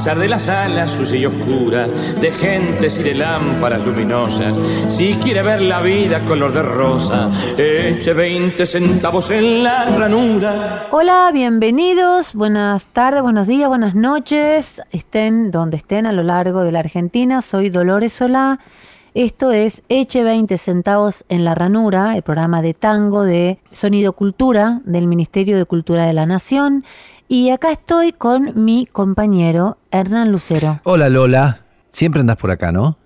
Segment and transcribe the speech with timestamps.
[0.00, 4.56] Pesar de las alas sucia y oscura, de gentes y de lámparas luminosas,
[4.88, 10.88] si quiere ver la vida color de rosa, eche 20 centavos en la ranura.
[10.90, 16.72] Hola, bienvenidos, buenas tardes, buenos días, buenas noches, estén donde estén a lo largo de
[16.72, 18.58] la Argentina, soy Dolores Solá,
[19.12, 24.80] esto es Eche 20 centavos en la ranura, el programa de tango de Sonido Cultura
[24.86, 26.86] del Ministerio de Cultura de la Nación,
[27.32, 30.80] y acá estoy con mi compañero Hernán Lucero.
[30.82, 32.98] Hola Lola, siempre andas por acá, ¿no?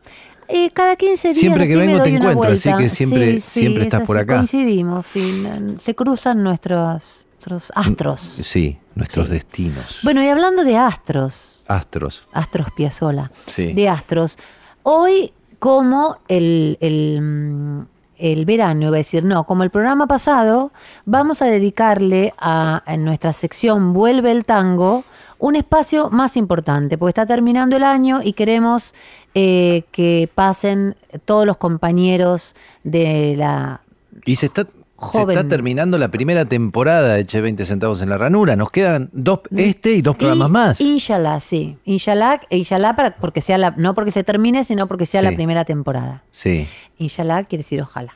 [0.48, 4.06] Eh, cada 15 días Siempre que vengo te encuentro, así que siempre- siempre es estás
[4.06, 4.36] por acá.
[4.36, 5.44] Coincidimos, sí,
[5.78, 8.20] se cruzan nuestros, nuestros astros.
[8.20, 9.98] Sí, nuestros destinos.
[10.02, 12.26] Bueno, y hablando de astros, Astros.
[12.32, 13.74] Astros Piazzolla, Sí.
[13.74, 14.38] de astros,
[14.84, 17.86] hoy como el, el, mm,
[18.18, 20.72] el verano, iba a decir, no, como el programa pasado,
[21.04, 25.04] vamos a dedicarle a, nuestra sección Vuelve el Tango
[25.38, 28.94] un espacio más importante, porque está terminando el año y queremos
[29.34, 33.80] eh, que pasen todos los compañeros de la
[34.24, 34.66] Y se está,
[35.12, 38.56] se está terminando la primera temporada de Eche 20 centavos en la ranura.
[38.56, 40.80] Nos quedan dos, este y dos programas Y- más.
[40.80, 41.76] Inshallah, sí.
[41.84, 45.26] Inshallah, e inshallah para, porque sea la, no porque se termine, sino porque sea Sí.
[45.26, 46.22] la primera temporada.
[46.30, 46.66] Sí.
[46.98, 48.14] Inshallah quiere decir ojalá.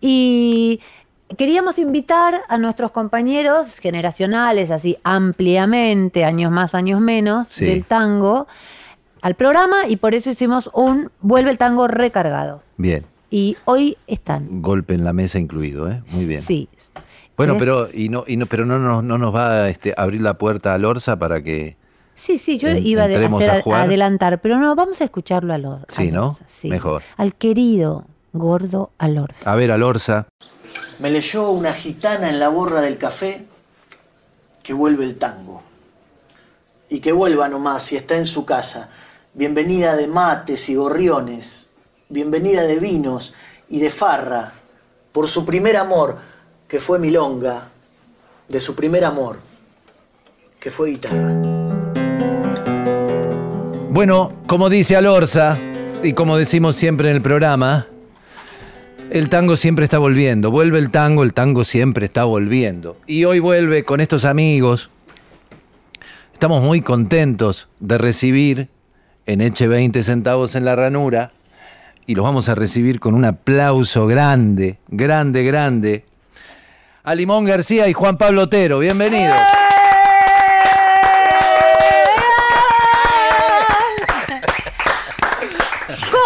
[0.00, 0.80] Y
[1.38, 7.64] queríamos invitar a nuestros compañeros generacionales, así ampliamente, años más, años menos, Sí.
[7.64, 8.46] del tango,
[9.22, 12.62] al programa y por eso hicimos un Vuelve el tango recargado.
[12.76, 13.04] Bien.
[13.34, 14.62] Y hoy están.
[14.62, 16.00] Golpe en la mesa incluido, ¿eh?
[16.12, 16.40] Muy bien.
[16.40, 16.68] Sí.
[17.36, 20.20] Bueno, pero, y no, y no, pero no, nos- no nos va a este, abrir
[20.20, 21.76] la puerta a Lorza para que.
[22.14, 25.58] Sí, sí, yo En- iba a de- hacer adelantar, pero no, vamos a escucharlo a
[25.58, 25.80] los.
[25.88, 26.32] Sí, ¿no?
[26.62, 27.02] Mejor.
[27.16, 29.50] Al querido gordo Alorza.
[29.50, 30.28] A ver, a Lorza.
[31.00, 33.46] Me leyó una gitana en la borra del café
[34.62, 35.60] que vuelve el tango.
[36.88, 38.90] Y que vuelva nomás si está en su casa.
[39.32, 41.63] Bienvenida de mates y gorriones.
[42.10, 43.32] Bienvenida de vinos
[43.70, 44.52] y de farra.
[45.10, 46.18] Por su primer amor,
[46.68, 47.68] que fue milonga.
[48.46, 49.38] De su primer amor,
[50.60, 51.32] que fue guitarra.
[53.88, 55.58] Bueno, como dice Alorza,
[56.02, 57.86] y como decimos siempre en el programa,
[59.10, 60.50] el tango siempre está volviendo.
[60.50, 62.98] Vuelve el tango, el tango siempre está volviendo.
[63.06, 64.90] Y hoy vuelve con estos amigos.
[66.34, 68.68] Estamos muy contentos de recibir
[69.24, 71.32] en Eche 20 centavos en la ranura.
[72.06, 76.04] Y los vamos a recibir con un aplauso grande, grande, grande.
[77.02, 78.78] A Limón García y Juan Pablo Otero.
[78.78, 79.36] Bienvenidos.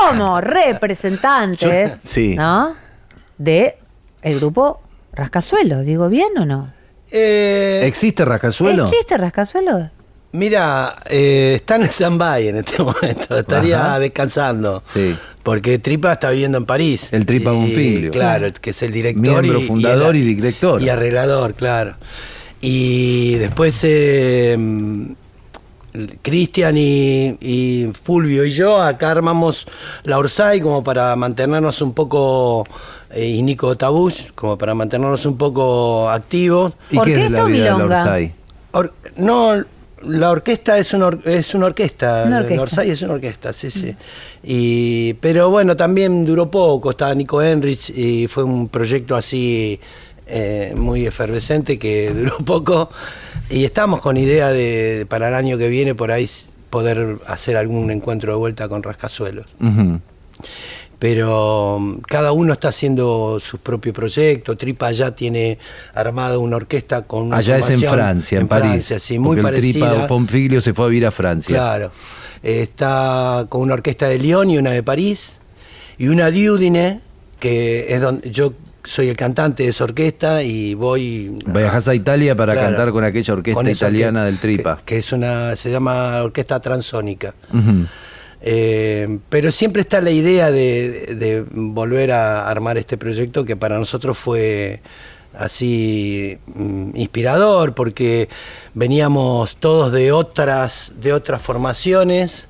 [0.08, 2.34] Como representantes, Sí.
[2.36, 2.74] ¿no?
[3.36, 3.76] De
[4.22, 4.80] el grupo
[5.12, 6.72] Rascazuelo, ¿digo bien o no?
[7.10, 8.84] Eh, ¿Existe Rascazuelo?
[8.84, 9.90] ¿Existe Rascazuelo?
[10.32, 13.38] Mira, eh, está en stand-by en este momento.
[13.38, 13.98] Estaría Ajá.
[13.98, 14.82] descansando.
[14.86, 15.16] Sí.
[15.42, 17.12] Porque Tripa está viviendo en París.
[17.12, 18.10] El Tripa Bonfiglio.
[18.12, 19.22] Claro, que es el director.
[19.22, 20.82] Miembro y- fundador el- y director.
[20.82, 21.94] Y arreglador, claro.
[22.60, 24.56] Y después eh,
[26.22, 29.66] Cristian y, y Fulvio y yo acá armamos
[30.04, 32.66] la Orsay como para mantenernos un poco.
[33.10, 36.72] eh, y Nico Tabush, como para mantenernos un poco activos.
[36.90, 38.00] ¿Y qué es la ¿Orquesta o vida de la milonga?
[38.02, 38.32] Orsay?
[38.72, 39.64] Or- no,
[40.02, 42.24] la orquesta es una, or- es una orquesta.
[42.26, 42.62] Una orquesta.
[42.62, 43.94] Orsay es una orquesta, sí, sí.
[44.42, 46.90] Y, pero bueno, también duró poco.
[46.90, 49.80] Estaba Nico Enrich y fue un proyecto así
[50.26, 52.90] eh, muy efervescente que duró poco.
[53.50, 56.28] Y estamos con idea de para el año que viene por ahí
[56.70, 59.46] poder hacer algún encuentro de vuelta con Rascazuelos.
[59.60, 60.00] Ujú.
[60.98, 64.56] Pero mm, cada uno está haciendo su propio proyecto.
[64.56, 65.58] Tripa ya tiene
[65.94, 68.66] armada una orquesta con una Allá es en Francia, en, París.
[68.70, 69.90] Francia, sí, muy parecida.
[69.90, 71.54] Tripa Fonfiglio se fue a vivir a Francia.
[71.54, 71.92] Claro.
[72.42, 75.36] Está con una orquesta de Lyon y una de París.
[75.98, 77.00] Y una de Udine,
[77.40, 78.52] que es donde yo
[78.84, 81.38] soy el cantante de esa orquesta y voy...
[81.46, 82.68] Viajas a Italia para Claro.
[82.68, 84.76] cantar con aquella orquesta Con italiana orque- del Tripa.
[84.78, 87.34] Que, que es una, se llama Orquesta Transónica.
[87.52, 87.86] Ujú.
[88.40, 94.16] Eh, pero siempre está la idea de, volver a armar este proyecto que para nosotros
[94.16, 94.80] fue
[95.34, 98.28] así mm, inspirador porque
[98.74, 102.48] veníamos todos de otras de otras formaciones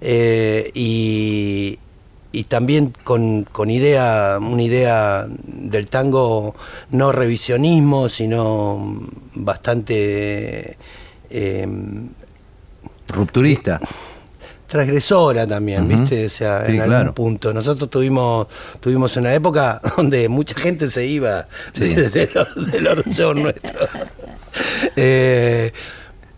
[0.00, 1.78] eh, y,
[2.32, 6.54] y también con, con idea una idea del tango
[6.90, 9.00] no revisionismo sino
[9.34, 10.76] bastante
[11.30, 11.66] eh,
[13.08, 13.80] Rupturista.
[14.68, 15.88] Transgresora también.
[15.88, 16.26] ¿viste?
[16.26, 17.14] O sea, Sí, en algún claro.
[17.14, 17.52] punto.
[17.52, 18.46] Nosotros tuvimos
[18.80, 21.94] tuvimos una época donde mucha gente se iba Sí.
[21.94, 23.88] de, de los, de los shows nuestros.
[24.96, 25.72] Eh,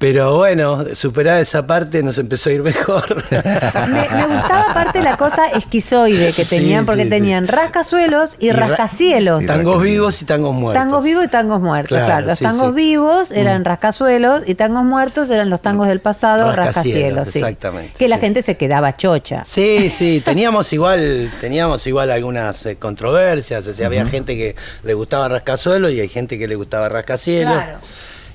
[0.00, 3.22] pero bueno, superada esa parte nos empezó a ir mejor.
[3.30, 7.10] Me, me gustaba aparte la cosa esquizoide que Sí, tenían, porque sí, sí.
[7.10, 9.44] tenían rascasuelos y, ra- rascacielos.
[9.46, 10.82] Tangos vivos y tangos muertos.
[10.82, 12.26] Tangos vivos y tangos muertos, Claro, claro.
[12.28, 12.72] Los sí, tangos sí.
[12.72, 12.74] Mm.
[12.74, 17.28] vivos eran rascazuelos y tangos muertos eran los tangos del pasado, Rascacielos, rascacielos.
[17.28, 17.38] sí.
[17.40, 19.42] exactamente, Que la gente se quedaba chocha.
[19.44, 24.94] Sí, sí, teníamos igual, teníamos igual algunas eh, controversias, o sea, había gente que le
[24.94, 27.52] gustaba rascazuelo y hay gente que le gustaba rascacielos.
[27.54, 27.78] Claro.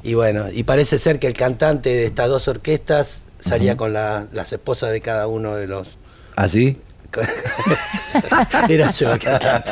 [0.05, 4.27] Y bueno, y parece ser que el cantante de estas dos orquestas salía con la-
[4.33, 5.87] las esposas de cada uno de los.
[6.35, 6.77] ¿Así?
[8.69, 9.71] Era yo el cantante.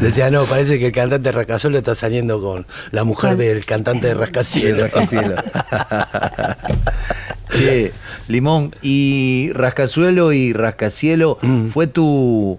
[0.00, 4.06] Decía, no, parece que el cantante de Rascacielos está saliendo con la mujer del cantante
[4.08, 4.90] de Rascacielos.
[7.52, 7.92] Che,
[8.28, 11.66] Limón, y Rascazuelo y Rascacielo, Mm.
[11.66, 12.58] ¿fue tu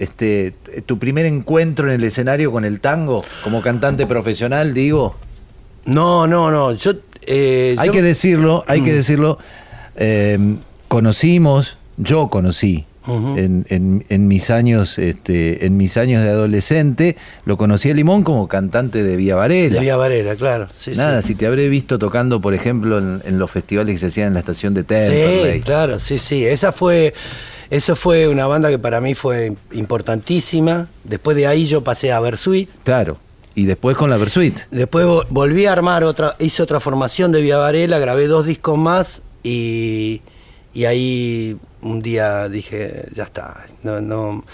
[0.00, 0.54] este
[0.86, 3.24] tu primer encuentro en el escenario con el tango?
[3.44, 5.14] Como cantante profesional, digo.
[5.84, 6.72] No, no, no.
[6.74, 6.92] Yo,
[7.26, 8.84] eh, Hay yo- que decirlo, hay Mm.
[8.84, 9.38] que decirlo.
[10.02, 10.38] eh,
[10.88, 17.56] conocimos, yo conocí en, en- en mis años, este, en mis años de adolescente, lo
[17.56, 19.74] conocí a Limón como cantante de Vía Varela.
[19.74, 20.68] de Vía Varela, claro.
[20.76, 21.28] Sí, Nada, sí.
[21.28, 24.34] si te habré visto tocando, por ejemplo, en, en los festivales que se hacían en
[24.34, 25.54] la estación de Temperley.
[25.54, 26.44] Sí, claro, sí, sí.
[26.46, 27.12] Esa fue,
[27.70, 30.88] eso fue una banda que para mí fue importantísima.
[31.04, 32.68] Después de ahí yo pasé a Versuit.
[32.84, 33.18] Claro.
[33.54, 34.58] Y después con la Versuit.
[34.70, 38.78] Después vo- volví a armar otra, hice otra formación de Vía Varela, grabé dos discos
[38.78, 40.22] más y,
[40.74, 44.44] y ahí un día dije, ya está, no, no.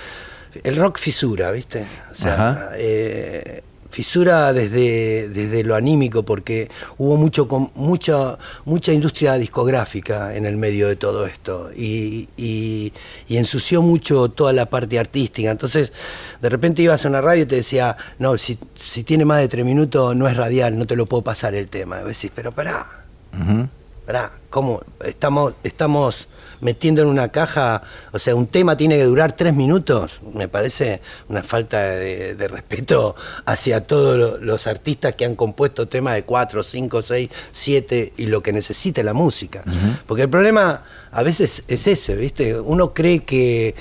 [0.65, 1.87] El rock fisura, ¿viste?
[2.11, 2.71] O sea, Ajá.
[2.77, 3.63] eh,
[3.97, 7.47] fisura desde, desde lo anímico, porque hubo mucho
[7.77, 12.93] mucha, mucha industria discográfica en el medio de todo esto y, y-
[13.27, 15.51] y ensució mucho toda la parte artística.
[15.51, 15.95] Entonces,
[16.43, 19.49] de repente ibas a una radio y te decía, no, si, si tiene más de
[19.49, 21.97] tres minutos no es radial, no te lo puedo pasar el tema.
[22.01, 22.87] Y vos decís, pero pará,
[23.33, 23.67] Ujú.
[24.05, 24.83] pará, ¿cómo?
[25.03, 26.29] Estamos, estamos
[26.61, 27.83] metiendo en una caja,
[28.13, 32.49] o sea, un tema tiene que durar tres minutos, me parece una falta de, de
[32.49, 33.15] respeto
[33.45, 38.27] hacia todos lo- los artistas que han compuesto temas de cuatro, cinco, seis, siete y
[38.27, 39.63] lo que necesita la música.
[40.07, 40.83] Porque el problema
[41.13, 42.59] a veces es ese, ¿viste?
[42.59, 43.75] Uno cree que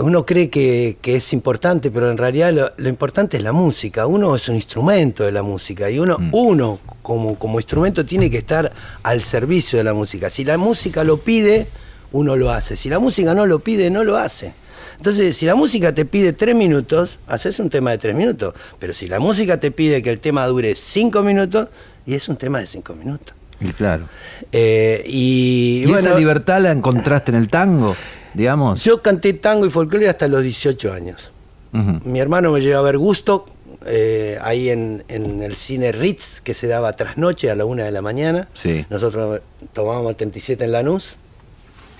[0.00, 4.06] uno cree que, que es importante, pero en realidad lo, lo importante es la música.
[4.06, 8.38] Uno es un instrumento de la música y uno, uno como, como instrumento tiene que
[8.38, 8.72] estar
[9.02, 10.30] al servicio de la música.
[10.30, 11.68] Si la música lo pide,
[12.12, 12.76] uno lo hace.
[12.76, 14.54] Si la música no lo pide, no lo hace.
[14.96, 18.54] Entonces, si la música te pide tres minutos, haces un tema de tres minutos.
[18.78, 21.68] Pero si la música te pide que el tema dure cinco minutos,
[22.04, 23.34] y es un tema de cinco minutos.
[23.60, 24.08] Y claro.
[24.52, 27.96] Eh, y, ¿Y, bueno, esa libertad la encontraste en el tango,
[28.38, 28.82] digamos?
[28.82, 31.30] yo canté tango y folclore hasta los 18 años.
[31.72, 33.44] Mi hermano me llevó a ver Gusto,
[33.84, 37.90] eh, ahí en, en el cine Ritz, que se daba trasnoche a la una de
[37.90, 38.48] la mañana.
[38.54, 38.86] Sí.
[38.88, 39.42] Nosotros
[39.74, 41.16] tomábamos 37 en Lanús,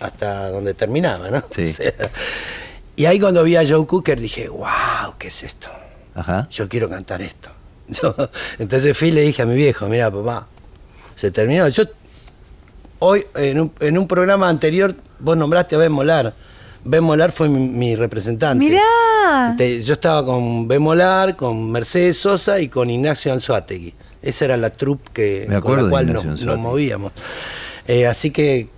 [0.01, 1.43] hasta donde terminaba, ¿no?
[1.51, 1.63] Sí.
[1.65, 1.93] O sea,
[2.97, 5.69] y ahí cuando vi a Joe Cooker dije, wow, ¿qué es esto?
[6.15, 6.49] Ajá.
[6.51, 7.51] Yo quiero cantar esto.
[7.89, 8.15] Yo-
[8.59, 10.49] entonces fui y le dije a mi viejo, mira papá,
[11.15, 11.69] se terminó.
[11.69, 11.85] Yo
[13.01, 16.35] hoy en un, en un programa anterior vos nombraste a Ben Molar.
[16.85, 18.65] Ben Molar fue mi, mi representante.
[18.65, 19.55] Mirá.
[19.57, 23.95] Te- yo estaba con Ben Molar, con Mercedes Sosa y con Ignacio Anzuategui.
[24.23, 27.13] Esa era la troupe que, Me con la cual nos, movíamos.
[27.87, 28.69] Eh, así que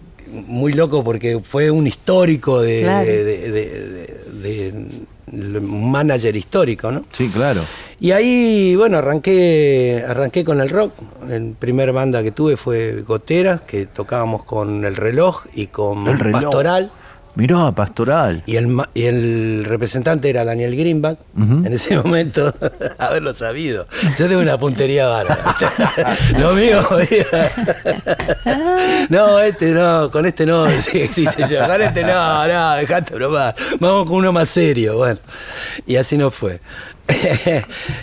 [0.46, 3.06] muy loco porque fue un histórico de, Claro.
[3.06, 4.84] de- de- de- de- de-
[5.32, 7.04] un manager histórico, ¿no?
[7.12, 7.62] Sí, claro.
[7.98, 10.94] Y ahí, bueno, arranqué, arranqué con el rock.
[11.28, 16.18] El primer banda que tuve fue Goteras, que tocábamos con El Reloj y con El
[16.18, 16.42] Reloj.
[16.42, 16.92] Pastoral.
[17.34, 18.42] Mirá, pastoral.
[18.46, 22.52] Y el, y el representante era Daniel Greenback, en ese momento,
[22.98, 23.86] haberlo sabido.
[24.18, 25.56] Yo tengo una puntería bárbara.
[26.38, 26.86] Lo mío,
[29.08, 33.54] no, este no, con este no, sí, sí, sí, con este no, no, dejate bromar.
[33.78, 35.20] Vamos con uno más serio, bueno.
[35.86, 36.60] Y así no fue.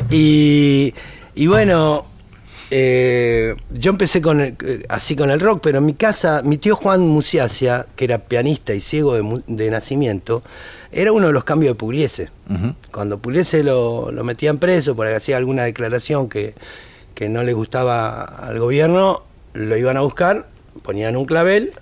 [0.10, 0.94] y,
[1.36, 2.06] y bueno,
[2.72, 4.56] eh, yo empecé con el-
[4.90, 8.74] así con el rock, pero en mi casa, mi tío Juan Musiacia, que era pianista
[8.74, 9.14] y ciego
[9.48, 10.44] de, nacimiento,
[10.92, 12.30] era uno de los cambios de Pugliese.
[12.92, 16.56] Cuando Pugliese lo, lo metían preso porque hacía alguna declaración que,
[17.14, 20.48] que no le gustaba al gobierno, lo iban a buscar,
[20.84, 21.74] ponían un clavel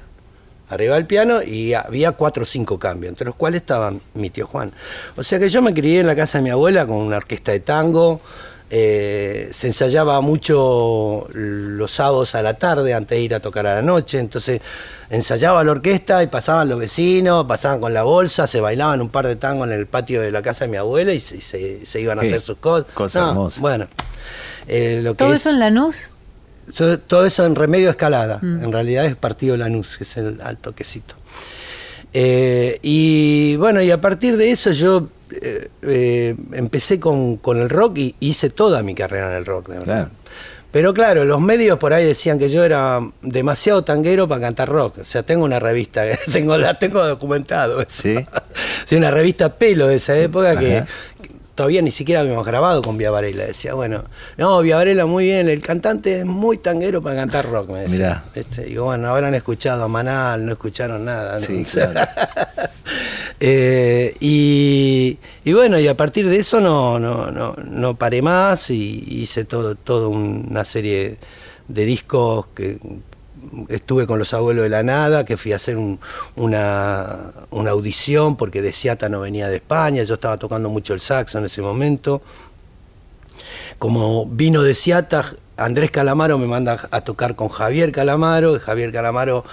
[0.69, 4.47] arriba del piano y había cuatro o cinco cambios, entre los cuales estaba mi tío
[4.47, 4.71] Juan.
[5.15, 7.51] O sea que yo me crié en la casa de mi abuela con una orquesta
[7.51, 8.19] de tango,
[8.71, 13.75] eh, se ensayaba mucho los sábados a la tarde antes de ir a tocar a
[13.75, 14.61] la noche, entonces
[15.09, 19.27] ensayaba la orquesta y pasaban los vecinos, pasaban con la bolsa, se bailaban un par
[19.27, 22.01] de tangos en el patio de la casa de mi abuela y se, se- se
[22.01, 22.87] iban a hacer sus cosas.
[22.93, 23.61] cosa hermosa.
[23.61, 23.87] Bueno,
[24.67, 26.09] eh, lo que ¿Todo es- eso en Lanús?
[26.73, 28.39] So- todo eso en Remedio Escalada.
[28.41, 31.13] En realidad es Partido Lanús, que es el alto quesito.
[32.13, 35.09] Eh, y bueno, y a partir de eso yo
[35.41, 39.69] eh, eh, empecé con, con el rock y hice toda mi carrera en el rock,
[39.69, 39.93] de verdad.
[39.93, 40.09] Claro.
[40.75, 44.97] Pero claro, los medios por ahí decían que yo era demasiado tanguero para cantar rock.
[44.99, 47.81] O sea, tengo una revista, tengo, la tengo documentado.
[47.81, 48.01] eso.
[48.03, 48.15] Sí.
[48.85, 50.59] Sí, una revista pelo de esa época Ajá.
[50.59, 50.83] que
[51.55, 53.45] todavía ni siquiera habíamos grabado con Varela.
[53.45, 54.03] Decía, bueno,
[54.37, 58.23] no, Vía Varela muy bien, el cantante es muy tanguero para cantar rock, me decía.
[58.35, 61.39] Este, digo, bueno, habrán escuchado a Manal, no escucharon nada.
[61.39, 61.45] ¿no?
[61.45, 62.09] Sí, claro.
[63.39, 68.69] eh, y, y bueno, y a partir de eso no, no, no, no paré más
[68.69, 71.17] y hice todo, todo una serie
[71.67, 72.77] de discos que
[73.69, 75.99] estuve con los abuelos de la nada, que fui a hacer un-
[76.35, 80.99] una, una audición porque De Seata no venía de España, yo estaba tocando mucho el
[80.99, 82.21] saxo en ese momento.
[83.77, 85.25] Como vino de Seata,
[85.57, 89.43] Andrés Calamaro me manda a tocar con Javier Calamaro, Javier Calamaro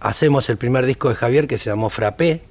[0.00, 2.42] hacemos el primer disco de Javier que se llamó Frappé.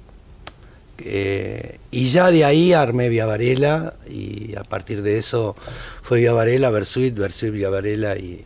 [1.00, 5.54] eh, y ya de ahí armé Vía Varela y a partir de eso
[6.02, 8.44] fue Vía Varela, Versuit, Versuit, Vía Varela y-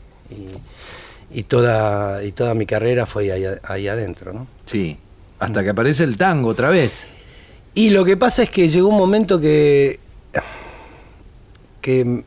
[1.32, 4.32] y toda, y toda mi carrera fue ahí, ahí adentro.
[4.32, 4.46] ¿no?
[4.66, 4.98] Sí.
[5.38, 7.04] Hasta que aparece el tango otra vez.
[7.74, 9.98] Y lo que pasa es que llegó un momento que,
[11.80, 12.24] que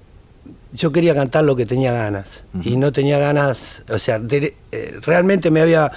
[0.73, 2.43] yo quería cantar lo que tenía ganas.
[2.63, 5.91] Y no tenía ganas, o sea, de- eh, realmente me había,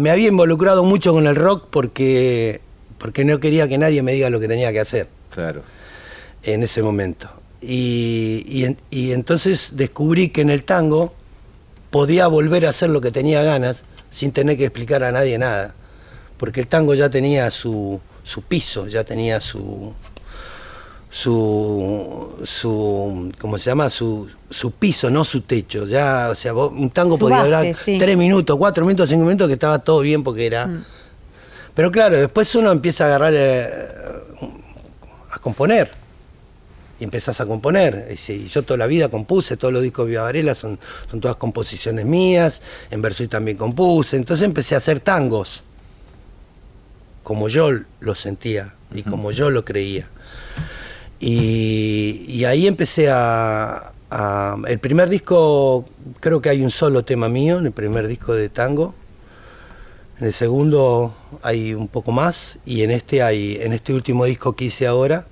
[0.00, 2.60] me había involucrado mucho con el rock porque,
[2.98, 5.62] porque no quería que nadie me diga lo que tenía que hacer Claro.
[6.42, 7.28] en ese momento.
[7.62, 11.14] Y, y entonces descubrí que en el tango
[11.96, 15.74] podía volver a hacer lo que tenía ganas sin tener que explicar a nadie nada.
[16.36, 19.94] Porque el tango ya tenía su, su piso, ya tenía su,
[21.10, 23.88] su, su ¿cómo se llama?
[23.88, 25.86] Su, su piso, no su techo.
[25.86, 27.96] Ya, o sea, vos- un tango Su podía base, durar sí.
[27.98, 30.68] tres minutos, cuatro minutos, cinco minutos, que estaba todo bien porque era...
[31.74, 33.68] Pero claro, después uno empieza a agarrar, eh,
[35.30, 35.90] a componer.
[36.98, 38.08] Y empezás a componer.
[38.28, 40.78] Y yo toda la vida compuse, todos los discos de Vía Varela son,
[41.10, 44.16] son todas composiciones mías, en Versuit también compuse.
[44.16, 45.62] Entonces empecé a hacer tangos,
[47.22, 50.08] como yo lo sentía y como yo lo creía.
[51.20, 55.84] Y, y ahí empecé a, a- El primer disco,
[56.20, 58.94] creo que hay un solo tema mío, en el primer disco de tango.
[60.18, 64.54] En el segundo hay un poco más y en este hay en este último disco
[64.56, 65.26] que hice ahora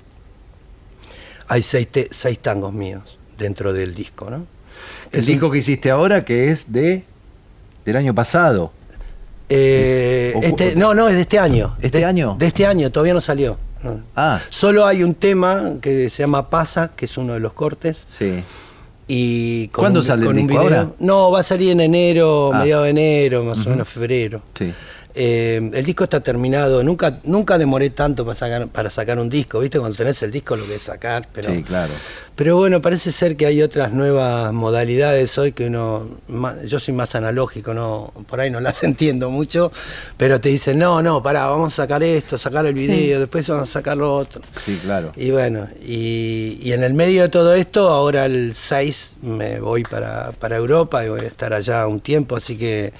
[1.49, 4.47] hay seis, te- seis tangos míos dentro del disco, ¿no?
[5.13, 7.05] El Es un- disco que hiciste ahora que es de
[7.85, 8.73] del año pasado.
[9.49, 11.77] Eh, Es- o- este- no, no, es de este año.
[11.81, 12.37] ¿Este De- año?
[12.39, 13.59] De este año, todavía no salió.
[13.83, 14.01] no.
[14.17, 18.05] Ah, Solo hay un tema que se llama Pasa, que es uno de los cortes.
[18.09, 18.43] sí.
[19.07, 20.59] Y con ¿Cuándo un- sale el con disco?
[20.63, 20.89] ¿Ahora?
[20.99, 22.61] No, va a salir en enero, Ah.
[22.61, 24.41] mediados de enero, más o menos febrero.
[24.59, 24.73] Sí.
[25.15, 26.83] Eh, el disco está terminado.
[26.83, 29.61] Nunca, nunca demoré tanto para sacar, para sacar un disco.
[29.61, 29.79] ¿Viste?
[29.79, 31.29] Cuando tenés el disco lo que es sacar.
[31.33, 31.93] Pero, Sí, claro.
[32.37, 36.09] Pero bueno, parece ser que hay otras nuevas modalidades hoy que uno.
[36.67, 39.71] Yo soy más analógico, no por ahí no las entiendo mucho.
[40.17, 43.69] Pero te dicen, no, no, pará, vamos a sacar esto, sacar el video, después vamos
[43.69, 44.43] a sacar lo otro.
[44.65, 45.13] Sí, claro.
[45.17, 49.85] Y bueno, y, y en el medio de todo esto, ahora el 6 me voy
[49.85, 52.93] para, para Europa y voy a estar allá un tiempo, así que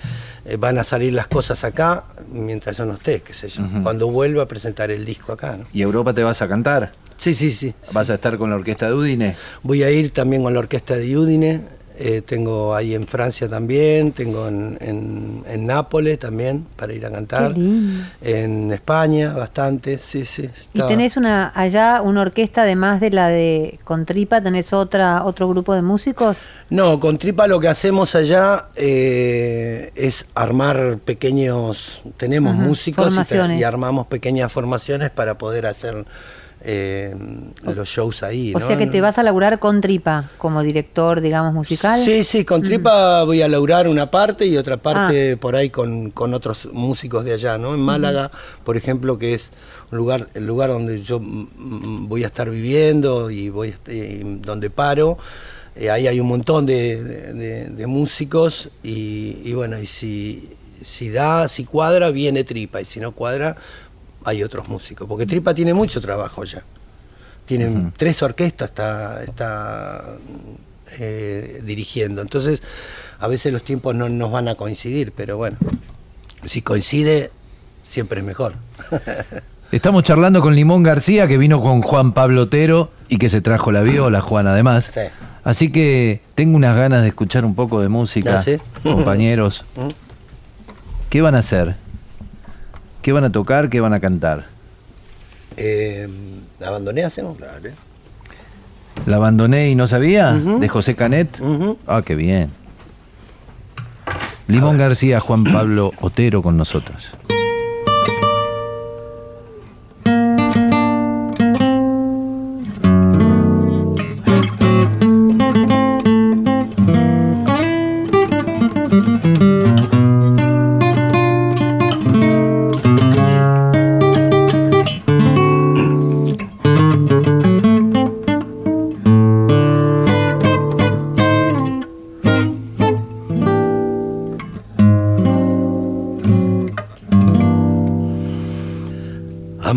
[0.47, 3.63] eh, van a salir las cosas acá mientras yo no esté, qué sé yo.
[3.83, 5.65] Cuando vuelva a presentar el disco acá, ¿no?
[5.73, 6.93] ¿Y Europa te vas a cantar?
[7.17, 7.75] Sí, sí, sí.
[7.93, 9.24] ¿Vas a estar con la orquesta de Udine?
[9.63, 11.61] Voy a ir también con la orquesta de Udine
[11.97, 17.11] Eh, tengo ahí en Francia también, tengo en, en- en Nápoles también para ir a
[17.13, 17.55] cantar.
[18.21, 20.51] En España bastante, sí, sí.
[20.73, 25.49] Y tenés una allá una orquesta además de la de con tripa, tenés otra otro
[25.49, 26.39] grupo de músicos.
[26.69, 33.61] No, con Tripa lo que hacemos allá eh, es armar pequeños, tenemos Ajá, músicos y,
[33.61, 36.05] y armamos pequeñas formaciones para poder hacer
[36.67, 37.15] eh,
[37.63, 38.53] los shows ahí.
[38.55, 38.67] O ¿no?
[38.67, 42.01] sea que te vas a laburar con tripa como director, digamos, musical.
[42.01, 45.37] Sí, sí, con Tripa voy a laurar una parte y otra parte Ah.
[45.41, 47.75] por ahí con, con otros músicos de allá, ¿no?
[47.75, 48.31] En Málaga,
[48.65, 49.51] por ejemplo, que es
[49.93, 53.71] un lugar, el lugar donde yo mm, mm, voy a estar viviendo y voy a
[53.73, 55.19] est- y donde paro.
[55.77, 57.03] eh, ahí hay un montón de,
[57.35, 60.49] de- de músicos y, y bueno, y si,
[60.83, 63.57] si da, si cuadra, viene Tripa y si no cuadra,
[64.25, 65.07] hay otros músicos.
[65.07, 66.63] Porque Tripa tiene mucho trabajo ya.
[67.45, 70.17] Tienen tres orquestas, está, está
[70.99, 72.23] eh, dirigiendo.
[72.23, 72.63] Entonces,
[73.19, 75.59] a veces los tiempos no nos van a coincidir, pero bueno,
[76.45, 77.31] si coincide,
[77.85, 78.55] siempre es mejor.
[79.73, 83.73] Estamos charlando con Limón García, que vino con Juan Pablo Otero y que se trajo
[83.73, 84.91] la viola, Juan, además.
[84.95, 85.01] Sí.
[85.43, 88.59] Así que tengo unas ganas de escuchar un poco de música, ¿Ah, sí?
[88.83, 89.65] compañeros.
[89.77, 89.89] ¿Mm?
[91.11, 91.77] ¿Qué van a hacer?
[93.05, 93.69] ¿Qué van a tocar?
[93.69, 94.47] ¿Qué van a cantar?
[95.59, 96.09] Eh,
[96.65, 97.39] ¿Abandoné hacemos?
[97.39, 97.75] Dale.
[99.05, 100.33] ¿La abandoné y no sabía?
[100.33, 101.39] ¿De José Canet?
[101.87, 102.49] Ah, qué bien.
[104.47, 107.11] Limón García, Juan Pablo Otero con nosotros.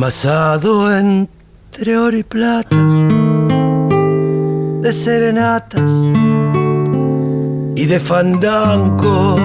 [0.07, 2.77] Amasado entre oro y plata,
[4.81, 5.91] de serenatas
[7.75, 9.35] y de fandango,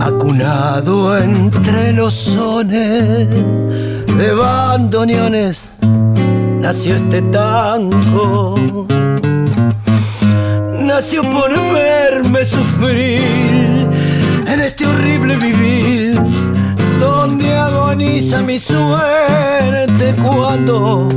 [0.00, 5.76] acunado entre los sones de bandoneones,
[6.60, 8.84] nació este tango.
[10.80, 13.88] Nació por verme sufrir
[14.44, 16.53] en este horrible vivir
[17.00, 21.08] donde agoniza mi suerte cuando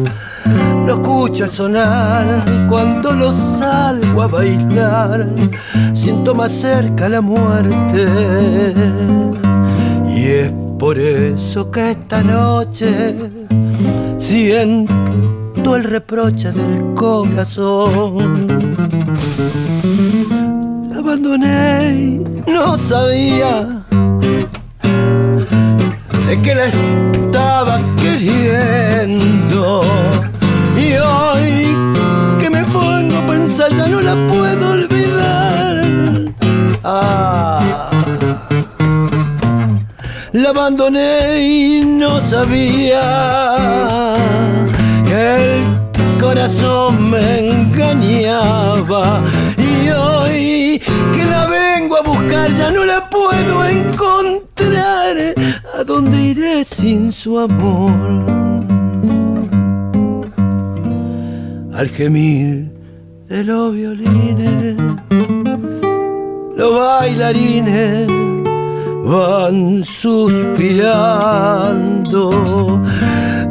[0.85, 5.27] lo escucho al sonar, cuando lo salgo a bailar,
[5.93, 8.07] siento más cerca la muerte.
[10.07, 13.15] Y es por eso que esta noche
[14.17, 18.37] siento el reproche del corazón.
[20.89, 23.86] La abandoné y no sabía
[26.27, 29.81] de que la estaba queriendo.
[30.75, 31.77] Y hoy
[32.37, 35.85] que me pongo a pensar ya no la puedo olvidar.
[36.83, 37.89] Ah,
[40.33, 44.17] la abandoné y no sabía
[45.05, 49.21] que el corazón me engañaba.
[49.57, 50.81] Y hoy
[51.13, 55.36] que la vengo a buscar ya no la puedo encontrar.
[56.07, 57.91] ¿A dónde iré sin su amor?
[61.73, 62.71] Al gemir
[63.27, 64.77] de los violines,
[66.55, 68.07] los bailarines
[69.03, 70.71] van suspirando,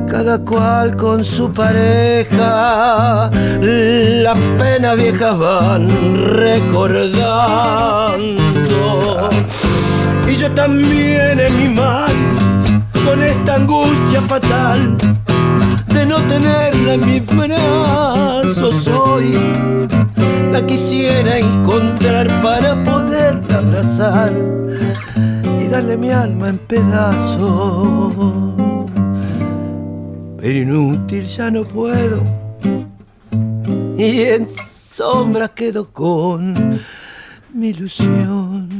[0.08, 5.90] cada cual con su pareja, las penas viejas van
[6.38, 7.66] recordando.
[10.28, 12.14] Y yo también en mi mal,
[13.04, 14.96] con esta angustia fatal
[15.88, 19.34] de no tenerla en mis brazos hoy,
[20.50, 24.32] la quisiera encontrar para poderla abrazar
[25.60, 28.14] y darle mi alma en pedazos.
[30.38, 32.22] Pero inútil ya no puedo
[33.98, 36.78] y en sombra quedo con
[37.54, 38.75] mi ilusión.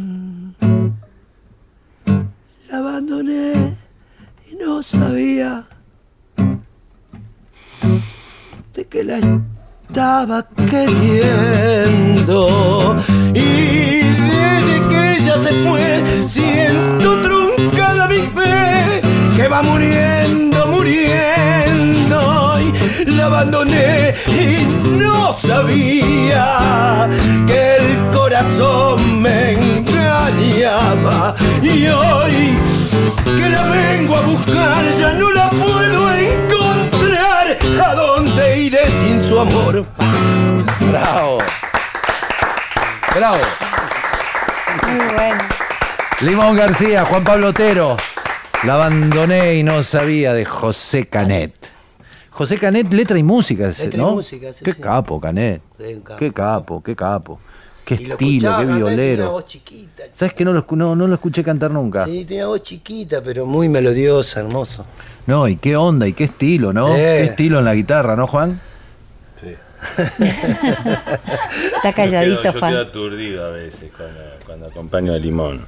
[3.23, 5.65] Y no sabía
[8.75, 12.47] de que la estaba queriendo.
[13.33, 19.01] Y desde que ella se fue, siento truncada mi fe,
[19.35, 22.21] que va muriendo, muriendo.
[22.61, 22.73] Y
[23.13, 24.67] la abandoné y
[24.99, 27.09] no sabía
[27.47, 29.55] que el corazón me
[30.29, 32.59] Y hoy
[33.37, 37.57] que la vengo a buscar ya no la puedo encontrar.
[37.81, 39.87] ¿A dónde iré sin su amor?
[40.91, 41.39] Bravo.
[43.15, 43.39] Bravo.
[44.89, 45.45] Muy bueno.
[46.23, 47.97] Limón García, Juan Pablo Otero.
[48.65, 51.71] La abandoné y no sabía de José Canet.
[52.31, 54.11] José Canet, letra y música, Letra y ¿no?
[54.11, 54.81] música, sí, qué sí.
[54.81, 55.63] capo, Canet.
[55.79, 56.19] Sí, un capo.
[56.19, 57.39] Qué capo, qué capo.
[57.87, 59.31] Qué Y estilo, qué cantar, Tenía violero.
[59.31, 60.03] voz chiquita.
[60.13, 62.05] ¿Sabes que no lo, no, no lo escuché cantar nunca?
[62.05, 64.85] Sí, tenía voz chiquita, pero muy melodiosa, hermoso.
[65.27, 66.89] No, y qué onda, y qué estilo, ¿no?
[66.97, 67.19] Eh.
[67.19, 68.61] Qué estilo en la guitarra, ¿no, Juan?
[69.41, 69.55] Sí.
[71.77, 72.73] Está calladito, yo quedo, yo Juan.
[72.73, 75.67] quedo aturdido a veces cuando, cuando acompaño a Limón.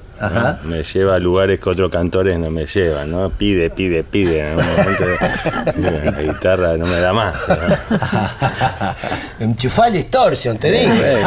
[0.64, 3.28] Me lleva a lugares que otros cantores no me llevan, ¿no?
[3.30, 4.52] Pide, pide, pide.
[4.52, 5.04] En un momento
[6.12, 7.36] la guitarra no me da más.
[7.48, 7.56] ¿no?
[9.44, 11.18] Enchufá el distorsión, te dije.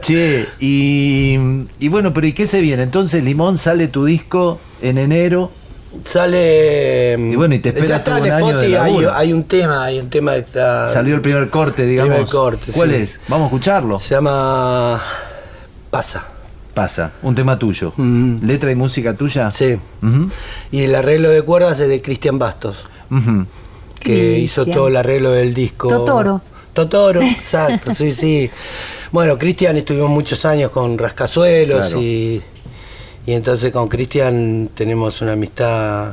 [0.00, 2.84] Che, y, y bueno, pero ¿y qué se viene?
[2.84, 5.50] Entonces, Limón, sale tu disco en enero.
[6.04, 7.16] Sale.
[7.18, 10.10] Y bueno, y te espera todo un año de hay, hay un tema, hay un
[10.10, 10.88] tema que está.
[10.88, 12.12] Salió el primer corte, digamos.
[12.14, 12.96] Primer corte, ¿Cuál sí.
[12.96, 13.20] es?
[13.28, 13.98] Vamos a escucharlo.
[13.98, 15.00] Se llama.
[15.90, 16.26] Pasa.
[16.74, 17.94] Pasa, un tema tuyo.
[17.96, 18.44] Mm.
[18.44, 19.50] ¿Letra y música tuya?
[19.50, 19.78] Sí.
[20.70, 22.76] Y el arreglo de cuerdas es de Cristian Bastos,
[23.98, 25.88] que hizo todo el arreglo del disco.
[25.88, 26.42] Totoro.
[26.74, 28.50] Totoro, exacto, sí, sí.
[29.10, 32.02] Bueno, Cristian estuvimos muchos años con Rascazuelos Claro.
[32.02, 32.42] y,
[33.26, 36.12] y entonces con Cristian tenemos una amistad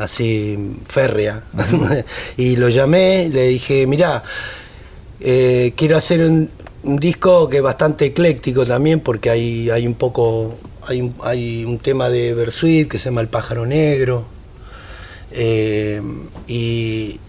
[0.00, 1.42] así férrea.
[2.36, 4.22] y lo llamé, le dije, mirá,
[5.20, 6.50] eh, quiero hacer un,
[6.84, 10.54] un disco que es bastante ecléctico también porque hay, hay un poco,
[10.86, 14.24] hay un, hay un tema de Bersuit que se llama El pájaro negro.
[15.32, 16.00] eh,
[16.46, 17.20] y,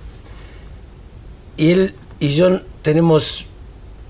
[1.58, 3.46] y él y yo tenemos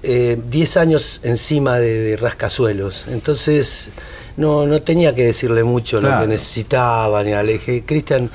[0.04, 3.90] eh, 10 años encima de, de rascazuelos, entonces
[4.38, 8.30] no, no tenía que decirle mucho lo que necesitaba, ni le dije, Cristian,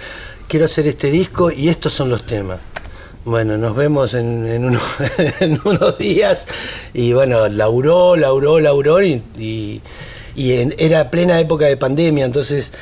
[0.48, 2.58] quiero hacer este disco y estos son los temas.
[3.24, 4.80] Bueno, nos vemos en, en uno-
[5.40, 6.46] en unos días
[6.92, 9.80] y bueno, lauró, lauró, lauró y, y-
[10.34, 12.72] y en- era plena época de pandemia, entonces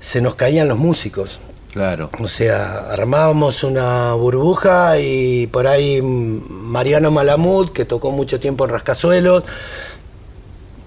[0.00, 1.40] se nos caían los músicos.
[1.72, 2.10] Claro.
[2.20, 8.70] O sea, armábamos una burbuja y por ahí Mariano Malamud, que tocó mucho tiempo en
[8.70, 9.44] Rascazuelos,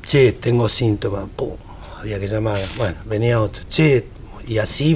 [0.04, 1.56] che, tengo síntomas, pum,
[2.00, 4.06] había que llamar, bueno, venía otro, che,
[4.48, 4.96] y así,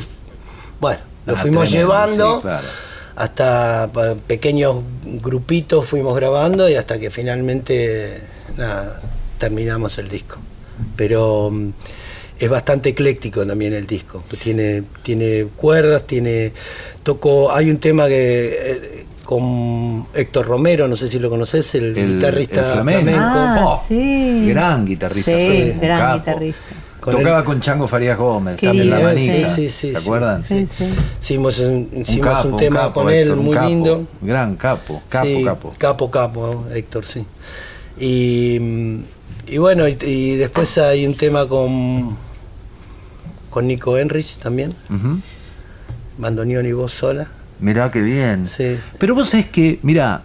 [0.79, 2.67] bueno, lo Ah, fuimos tremendo, llevando, sí, claro.
[3.15, 3.89] hasta
[4.27, 8.21] pequeños grupitos fuimos grabando y hasta que finalmente,
[8.57, 9.01] nada,
[9.39, 10.37] terminamos el disco.
[10.95, 11.71] Pero mm,
[12.39, 14.23] es bastante ecléctico también el disco.
[14.41, 16.53] Tiene, tiene cuerdas, tiene.
[17.03, 17.51] Toco.
[17.51, 18.57] Hay un tema que.
[18.61, 23.11] eh, con Héctor Romero, no sé si lo conoces, el, El- guitarrista el flamenco.
[23.15, 24.45] Ah, Oh, sí.
[24.49, 25.31] Gran guitarrista.
[25.31, 26.17] Sí, gran capo.
[26.17, 26.59] guitarrista.
[26.99, 29.45] Con Tocaba el- con Chango Farías Gómez, también la bien, manija.
[29.49, 30.43] sí, sí, sí, ¿Se acuerdan?
[30.43, 30.85] Sí, sí.
[31.21, 33.67] Hicimos, un, Un hicimos capo, un tema capo, con él Héctor, muy capo.
[33.69, 34.07] lindo.
[34.21, 35.73] Gran capo, capo, Sí, capo.
[35.77, 37.23] Capo, capo, Héctor, sí.
[37.99, 38.59] Y,
[39.47, 42.17] y bueno, y, y después hay un tema con,
[43.49, 45.19] con Nico Enrich también, Ujú.
[46.17, 47.27] bandoneón y voz sola.
[47.59, 48.47] Mirá qué bien.
[48.47, 48.77] Sí.
[48.97, 50.21] Pero vos sabés que, mirá,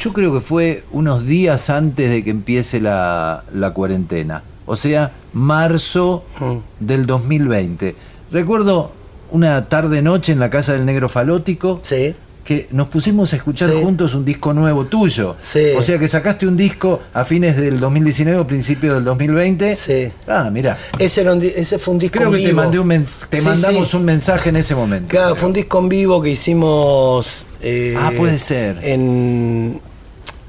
[0.00, 4.42] yo creo que fue unos días antes de que empiece la, la cuarentena.
[4.66, 6.56] O sea, marzo Mm.
[6.84, 7.96] del 2020.
[8.30, 8.92] Recuerdo
[9.30, 12.14] una tarde-noche en la casa del negro falótico Sí.
[12.48, 13.76] Que nos pusimos a escuchar Sí.
[13.82, 15.36] juntos un disco nuevo tuyo.
[15.42, 15.72] Sí.
[15.76, 19.74] O sea que sacaste un disco a fines del 2019 o principios del 2020.
[19.76, 20.10] Sí.
[20.26, 20.78] Ah, mira.
[20.98, 22.56] Ese, era un di- ese fue un disco Creo en que te, vivo.
[22.62, 22.88] mandé un
[23.28, 25.08] te Sí, mandamos un mensaje en ese momento.
[25.10, 25.36] Claro, creo.
[25.36, 27.44] fue un disco en vivo que hicimos.
[27.60, 28.78] eh, Ah, puede ser.
[28.82, 29.78] En,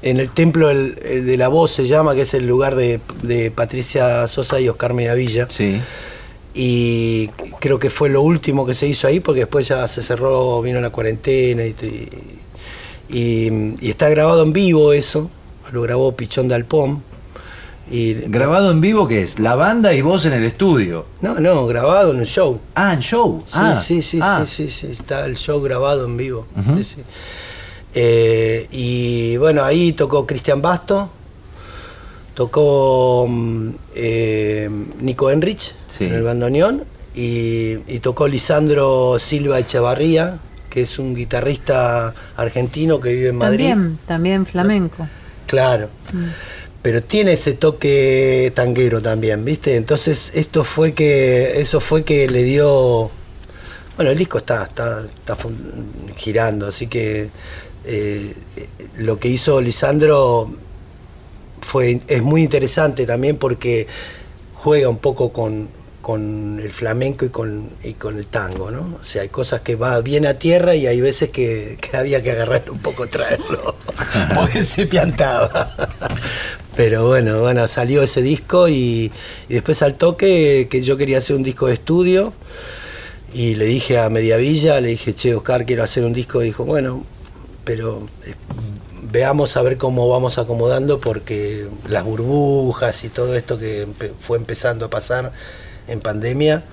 [0.00, 3.50] en el Templo eh, de la Voz se llama, que es el lugar de, de
[3.50, 5.46] Patricia Sosa y Oscar Mediavilla.
[5.50, 5.78] Sí.
[6.54, 7.28] Y
[7.60, 10.80] creo que fue lo último que se hizo ahí, porque después ya se cerró, vino
[10.80, 11.74] la cuarentena y,
[13.08, 15.30] y- y está grabado en vivo eso.
[15.72, 17.02] Lo grabó Pichón de Alpón.
[17.90, 19.38] Y, ¿Grabado en vivo qué es?
[19.40, 21.06] La banda y vos en el estudio.
[21.20, 22.60] No, no, grabado en un show.
[22.74, 23.42] Ah, en show.
[23.46, 24.44] Sí, Ah, sí, sí, ah.
[24.46, 26.46] sí, sí, sí, está el show grabado en vivo.
[26.56, 26.76] Ujú.
[26.78, 26.96] sí, sí.
[27.94, 31.10] Eh, y bueno, ahí tocó Cristian Basto,
[32.34, 36.04] tocó mm, eh, Nico Enrich Sí.
[36.04, 40.38] en el bandoneón y, y tocó Lisandro Silva Echevarría,
[40.70, 43.68] que es un guitarrista argentino que vive en Madrid.
[43.68, 45.08] También, también flamenco.
[45.46, 45.90] Claro.
[46.80, 49.76] Pero tiene ese toque tanguero también, ¿viste?
[49.76, 53.10] Entonces esto fue que eso fue que le dio
[53.96, 55.36] Bueno, el disco está, está, está
[56.16, 57.30] girando, así que
[57.84, 58.34] eh,
[58.96, 60.50] lo que hizo Lisandro
[61.60, 63.86] fue, es muy interesante también porque
[64.54, 65.68] juega un poco con,
[66.10, 68.98] con el flamenco y con, y con el tango, ¿no?
[69.00, 72.20] O sea, hay cosas que va bien a tierra y hay veces que, que había
[72.20, 73.76] que agarrarlo un poco, traerlo,
[74.34, 75.78] porque se piantaba.
[76.74, 79.12] Pero bueno, bueno, salió ese disco y,
[79.48, 82.32] y después al toque que yo quería hacer un disco de estudio
[83.32, 86.42] y le dije a Mediavilla, le dije, che, Oscar, quiero hacer un disco.
[86.42, 87.04] Y dijo, bueno,
[87.62, 88.34] pero eh,
[89.12, 93.86] veamos a ver cómo vamos acomodando porque las burbujas y todo esto que
[94.18, 95.30] fue empezando a pasar
[95.88, 96.64] en pandemia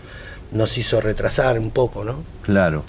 [0.51, 2.23] nos hizo retrasar un poco, ¿no?
[2.43, 2.83] Claro.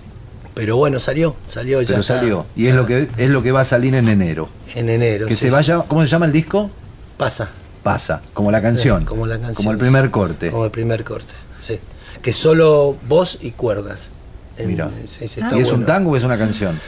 [0.55, 1.89] Pero bueno, salió, salió ya.
[1.89, 2.19] Pero está.
[2.19, 2.47] salió.
[2.57, 4.49] Y es lo que es lo que va a salir en enero.
[4.75, 5.27] En enero.
[5.27, 5.85] Que sí, se vaya.
[5.87, 6.71] ¿Cómo se llama el disco?
[7.17, 7.49] Pasa.
[7.83, 8.23] Pasa.
[8.35, 9.01] Como la canción.
[9.01, 9.55] Sí, como la canción.
[9.55, 10.51] Como el primer corte.
[10.51, 11.79] Como el primer corte, sí.
[12.21, 14.09] Que solo voz y cuerdas.
[14.57, 16.79] En- ¿Y es un tango o es una canción?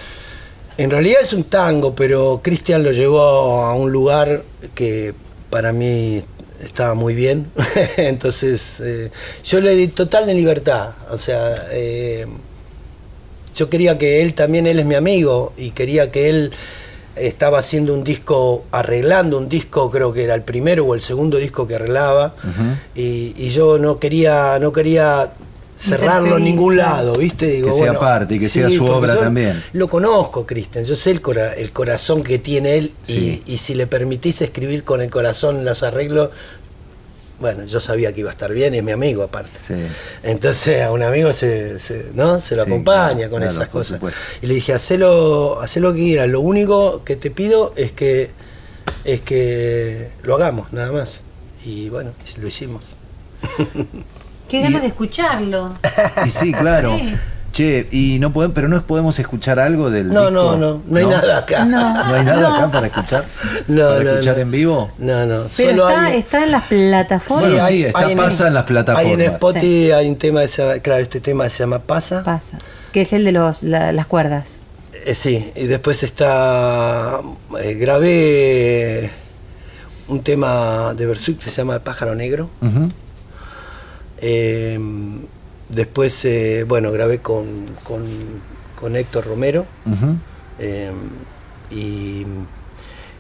[0.77, 3.21] En realidad es un tango, pero Cristian lo llevó
[3.65, 4.43] a un lugar
[4.75, 5.15] que
[5.51, 6.23] para mí
[6.63, 7.51] estaba muy bien.
[7.97, 9.11] Entonces, eh,
[9.45, 10.91] yo le di total de libertad.
[11.11, 12.27] O sea, eh,
[13.55, 16.53] yo quería que él también, él es mi amigo, y quería que él
[17.17, 21.39] estaba haciendo un disco, arreglando un disco, creo que era el primero o el segundo
[21.39, 22.35] disco que arreglaba,
[22.95, 25.33] y, y yo no quería, no quería
[25.81, 27.47] cerrarlo en ningún lado, ¿viste?
[27.47, 29.63] Digo, Que sea bueno, parte y que sea su obra también.
[29.73, 33.43] Lo conozco, Cristian, yo sé el, cora- el corazón que tiene él, Sí.
[33.47, 36.31] y, y si le permitís escribir con el corazón los arreglos,
[37.39, 39.53] bueno, yo sabía que iba a estar bien, es mi amigo aparte.
[39.67, 39.73] Sí.
[40.23, 42.39] Entonces a un amigo se, se- ¿no?
[42.39, 43.95] se lo Sí, acompaña claro, con claro, esas cosas.
[43.97, 44.21] supuesto.
[44.43, 48.29] Y le dije, hacelo, hacelo lo que quieras, lo único que te pido es que,
[49.05, 51.23] es que lo hagamos, nada más.
[51.65, 52.83] Y bueno, lo hicimos.
[54.51, 55.73] Qué ganas de escucharlo.
[56.27, 56.97] Y sí, claro.
[56.99, 57.15] Sí.
[57.53, 60.31] Che, y no podemos, pero no podemos escuchar algo del No, disco?
[60.31, 61.65] no, no, no hay nada acá.
[61.65, 61.81] No.
[61.95, 62.55] ¿No hay nada No.
[62.55, 63.25] acá para escuchar?
[63.67, 64.43] No, ¿Para no, escuchar no.
[64.43, 64.91] en vivo?
[64.99, 66.19] No, no, Pero solo está, hay...
[66.21, 67.51] está en las plataformas.
[67.51, 69.05] Bueno, sí, está Pasa en las plataformas.
[69.07, 72.23] Hay en Spotify, hay un tema, que se llama- claro, este tema se llama Pasa.
[72.23, 72.59] Pasa.
[72.93, 74.59] Que es el de los, la- las cuerdas.
[75.05, 77.21] Eh, sí, y después está.
[77.61, 79.11] eh, grabé
[80.09, 82.49] un tema de Bersuit que se llama El pájaro negro.
[82.63, 82.91] Ujú.
[84.21, 84.79] Eh,
[85.69, 88.05] después, eh, bueno, grabé con, con,
[88.79, 89.67] con Héctor Romero.
[90.59, 90.91] Eh,
[91.71, 92.27] y,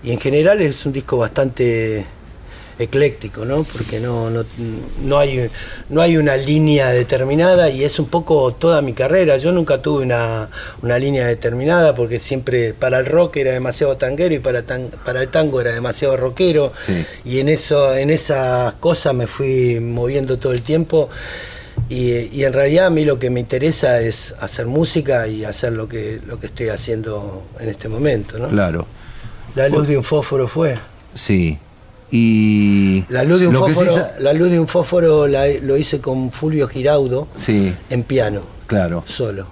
[0.02, 2.04] y en general es un disco bastante
[2.80, 3.64] ecléctico, ¿no?
[3.64, 4.44] Porque no, no,
[5.02, 5.50] no, hay,
[5.88, 9.36] no hay una línea determinada y es un poco toda mi carrera.
[9.36, 10.48] Yo nunca tuve una,
[10.82, 15.22] una línea determinada porque siempre para el rock era demasiado tanguero y para, tan- para
[15.22, 16.72] el tango era demasiado rockero.
[16.84, 17.04] Sí.
[17.24, 21.08] Y en, eso, en esas cosas me fui moviendo todo el tiempo.
[21.88, 25.72] Y, y en realidad a mí lo que me interesa es hacer música y hacer
[25.72, 28.38] lo que, lo que estoy haciendo en este momento.
[28.38, 28.48] ¿no?
[28.48, 28.86] Claro.
[29.56, 30.78] La luz de un fósforo fue.
[31.14, 31.58] Sí.
[32.10, 33.04] Y.
[33.08, 36.32] La luz de un sí fósforo, la luz de un fósforo la- lo hice con
[36.32, 39.04] Fulvio Giraudo Sí, en piano, claro.
[39.06, 39.46] solo.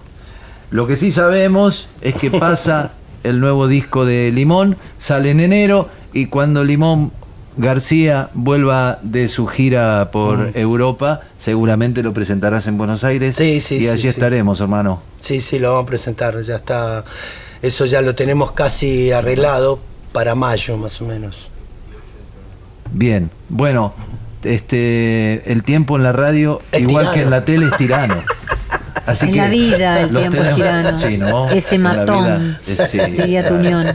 [0.71, 2.93] Lo que sí sabemos es que pasa
[3.23, 7.13] el nuevo disco de Limón, sale en enero y cuando Limón
[7.57, 13.35] García vuelva de su gira por Europa, seguramente lo presentarás en Buenos Aires.
[13.37, 14.09] Sí, sí, y allí sí.
[14.09, 15.03] estaremos, hermano.
[15.21, 17.05] Sí, sí, lo vamos a presentar, ya está.
[17.63, 19.81] Eso ya lo tenemos casi arreglado
[20.13, 21.49] para mayo más o menos.
[22.93, 23.95] Bien, bueno,
[24.45, 27.13] este el tiempo en la radio, Es igual tirano.
[27.15, 28.23] que en la tele, es tirano.
[29.07, 30.99] Así En que la vida el los tiempo es tirano.
[30.99, 31.49] Sí, ¿no?
[31.49, 32.25] Ese En la matón,
[32.67, 33.57] vida es- sí, diría claro.
[33.57, 33.87] Tuñón.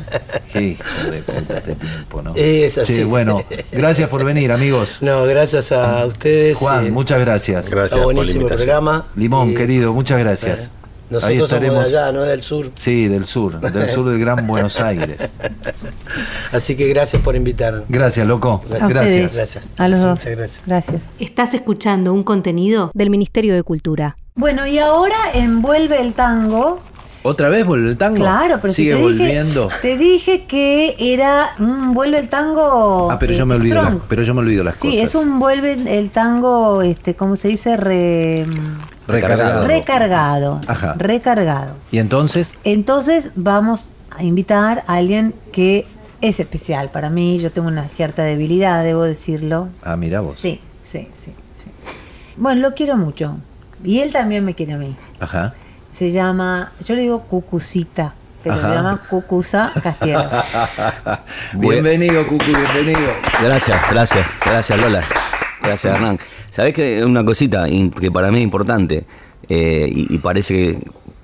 [0.53, 2.33] Puta este tiempo, ¿no?
[2.35, 2.95] Es así.
[2.95, 4.97] Sí, bueno, gracias por venir, amigos.
[5.01, 6.57] No, gracias a ustedes.
[6.57, 7.69] Juan, eh, muchas gracias.
[7.69, 9.05] Gracias Está por la buenísimo el programa.
[9.15, 10.69] Limón, Y, querido, muchas gracias.
[11.11, 11.91] Eh, Ahí Nosotros somos estaremos.
[11.91, 12.71] de allá, no del sur.
[12.75, 15.17] Sí, del sur, del sur del Gran Buenos Aires.
[16.51, 17.83] Así que gracias por invitarnos.
[17.89, 18.63] Gracias, loco.
[18.79, 19.33] A ustedes.
[19.33, 19.69] Gracias.
[19.77, 20.11] A los dos.
[20.19, 20.61] muchas gracias.
[20.65, 21.09] Gracias.
[21.19, 24.17] Estás escuchando un contenido del Ministerio de Cultura.
[24.35, 26.79] Bueno, y ahora envuelve el tango.
[27.23, 28.17] ¿Otra vez vuelve el tango?
[28.17, 29.63] Claro, pero si Sigue te volviendo.
[29.67, 33.09] Dije, te dije que era un vuelve el tango.
[33.09, 35.03] Ah, pero yo eh, me olvido, pero yo me olvido las Sí, cosas.
[35.09, 37.77] es un vuelve el tango, este, ¿cómo se dice?
[37.77, 38.45] Re-
[39.07, 39.65] recargado.
[39.67, 40.61] recargado.
[40.67, 40.95] Ajá.
[40.97, 41.75] Recargado.
[41.91, 42.53] ¿Y entonces?
[42.65, 45.85] Entonces vamos a invitar a alguien que
[46.21, 47.39] es especial para mí.
[47.39, 49.69] Yo tengo una cierta debilidad, debo decirlo.
[49.81, 50.37] Ah, mira vos.
[50.37, 51.69] Sí, sí, sí, sí.
[52.35, 53.37] Bueno, lo quiero mucho.
[53.83, 54.95] Y él también me quiere a mí.
[55.19, 55.53] Ajá.
[55.93, 58.67] Se llama, yo le digo Cucucita, pero Ajá.
[58.67, 60.27] se llama Cucusa Castiero.
[61.53, 63.11] bienvenido, Cucu, bienvenido.
[63.43, 65.01] Gracias, gracias, gracias Lola.
[65.61, 66.17] Gracias Hernán.
[66.49, 67.67] Sabés que una cosita
[68.01, 69.05] que para mí es importante.
[69.47, 70.79] Eh, y, y parece que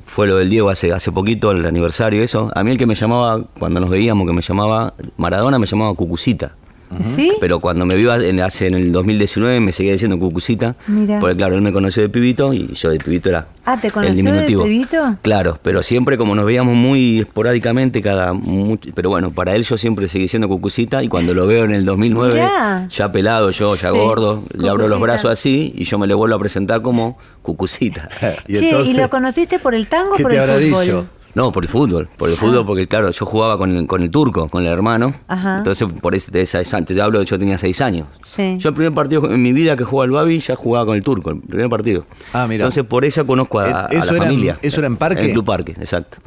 [0.05, 2.51] fue lo del Diego hace, hace poquito, el aniversario, eso.
[2.53, 5.95] A mí el que me llamaba, cuando nos veíamos, que me llamaba Maradona, me llamaba
[5.95, 6.55] Cucucita.
[7.01, 7.31] ¿Sí?
[7.39, 10.75] Pero cuando me vio en, hace, en el 2019 me seguía diciendo Cucucita.
[10.87, 11.19] Mira.
[11.19, 13.93] Porque claro, él me conoció de pibito y yo de pibito era Ah, ¿te el
[13.93, 14.63] de diminutivo.
[14.63, 15.17] pibito?
[15.21, 19.77] Claro, pero siempre como nos veíamos muy esporádicamente, cada mucho- pero bueno, para él yo
[19.77, 22.87] siempre seguí siendo Cucucita y cuando lo veo en el 2009, Mirá.
[22.89, 26.15] ya pelado yo, ya Sí, gordo, le abro los brazos así y yo me le
[26.15, 28.09] vuelvo a presentar como Cucucita.
[28.47, 30.83] Y entonces, ¿y lo conociste por el tango o ¿qué por te el habrá fútbol?
[30.85, 31.05] dicho?
[31.35, 32.39] No, por el fútbol, por el Ah.
[32.39, 35.13] fútbol, porque claro, yo jugaba con el, con el turco, con el hermano.
[35.27, 35.57] Ajá.
[35.59, 38.07] Entonces, por ese, de esa, te hablo de yo tenía seis años.
[38.23, 38.55] Sí.
[38.57, 41.03] Yo el primer partido en mi vida que jugaba al Babi ya jugaba con el
[41.03, 42.05] turco, el primer partido.
[42.33, 42.63] Ah, mira.
[42.63, 44.59] Entonces, por eso conozco a, a ¿eso la era familia.
[44.61, 45.21] eso era en Parque?
[45.21, 46.17] En el Club Parque, exacto.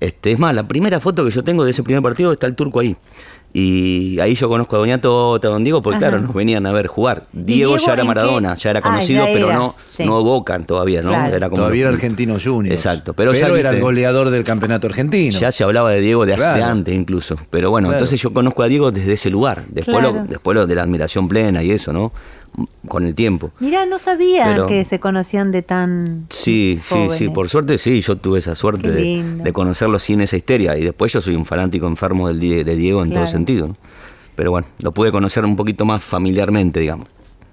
[0.00, 2.54] este, es más, la primera foto que yo tengo de ese primer partido está el
[2.54, 2.96] turco ahí.
[3.52, 6.08] Y ahí yo conozco a Doña Tota, a Don Diego, porque Ajá.
[6.10, 7.24] claro, nos venían a ver jugar.
[7.32, 8.04] Diego, Diego ya era?
[8.04, 10.04] Maradona, ya era Ah, conocido, pero no, sí.
[10.04, 11.08] no Boca todavía, ¿no?
[11.10, 11.34] Claro.
[11.34, 12.72] Era como Todavía era argentino junior.
[12.74, 15.38] Exacto, pero, ya, era el goleador del campeonato argentino.
[15.38, 17.36] ya se hablaba de Diego de hace antes incluso.
[17.50, 17.98] Pero bueno, Claro.
[17.98, 19.64] entonces yo conozco a Diego desde ese lugar.
[19.70, 20.12] Después, Claro.
[20.12, 22.12] lo, después lo de la admiración plena y eso, ¿no?
[22.88, 23.50] Con el tiempo.
[23.60, 27.14] Mirá, no sabía Pero- que se conocían de tan Sí, sí, jóvenes.
[27.16, 27.28] sí.
[27.28, 30.76] Por suerte sí, yo tuve esa suerte de, de conocerlo sin esa histeria.
[30.76, 33.24] Y después yo soy un fanático enfermo del, de Diego en Claro.
[33.24, 33.68] todo sentido.
[33.68, 33.76] ¿no?
[34.34, 37.08] Pero bueno, lo pude conocer un poquito más familiarmente, digamos.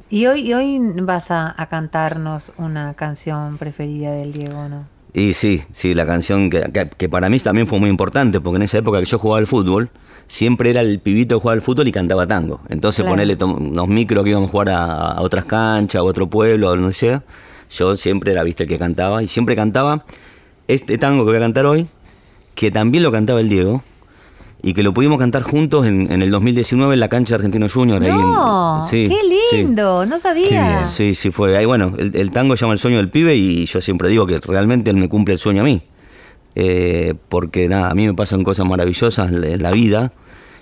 [0.09, 4.85] Y hoy, y hoy vas a, a cantarnos una canción preferida del Diego, ¿no?
[5.13, 8.57] Y sí, sí, la canción que, que- que para mí también fue muy importante, porque
[8.57, 9.89] en esa época que yo jugaba al fútbol,
[10.27, 12.61] siempre era el pibito que jugaba al fútbol y cantaba tango.
[12.69, 13.13] Entonces Claro.
[13.13, 16.75] ponerle unos micros que íbamos a jugar a, a otras canchas, a otro pueblo, a
[16.75, 17.23] donde sea,
[17.71, 20.05] yo siempre era, viste, el que cantaba, y siempre cantaba
[20.67, 21.88] este tango que voy a cantar hoy,
[22.55, 23.83] que también lo cantaba el Diego,
[24.63, 27.67] y que lo pudimos cantar juntos en, en el 2019 en la cancha de Argentino
[27.69, 28.01] Junior.
[28.03, 29.19] ahí en- No, sí, qué
[29.51, 29.57] sí.
[29.57, 30.81] lindo, no sabía.
[30.83, 31.55] Sí, sí, fue.
[31.55, 34.39] Ahí, bueno, el, el tango llama el sueño del pibe y yo siempre digo que
[34.39, 35.83] realmente él me cumple el sueño a mí.
[36.55, 40.13] Eh, porque nada, a mí me pasan cosas maravillosas en la- en la vida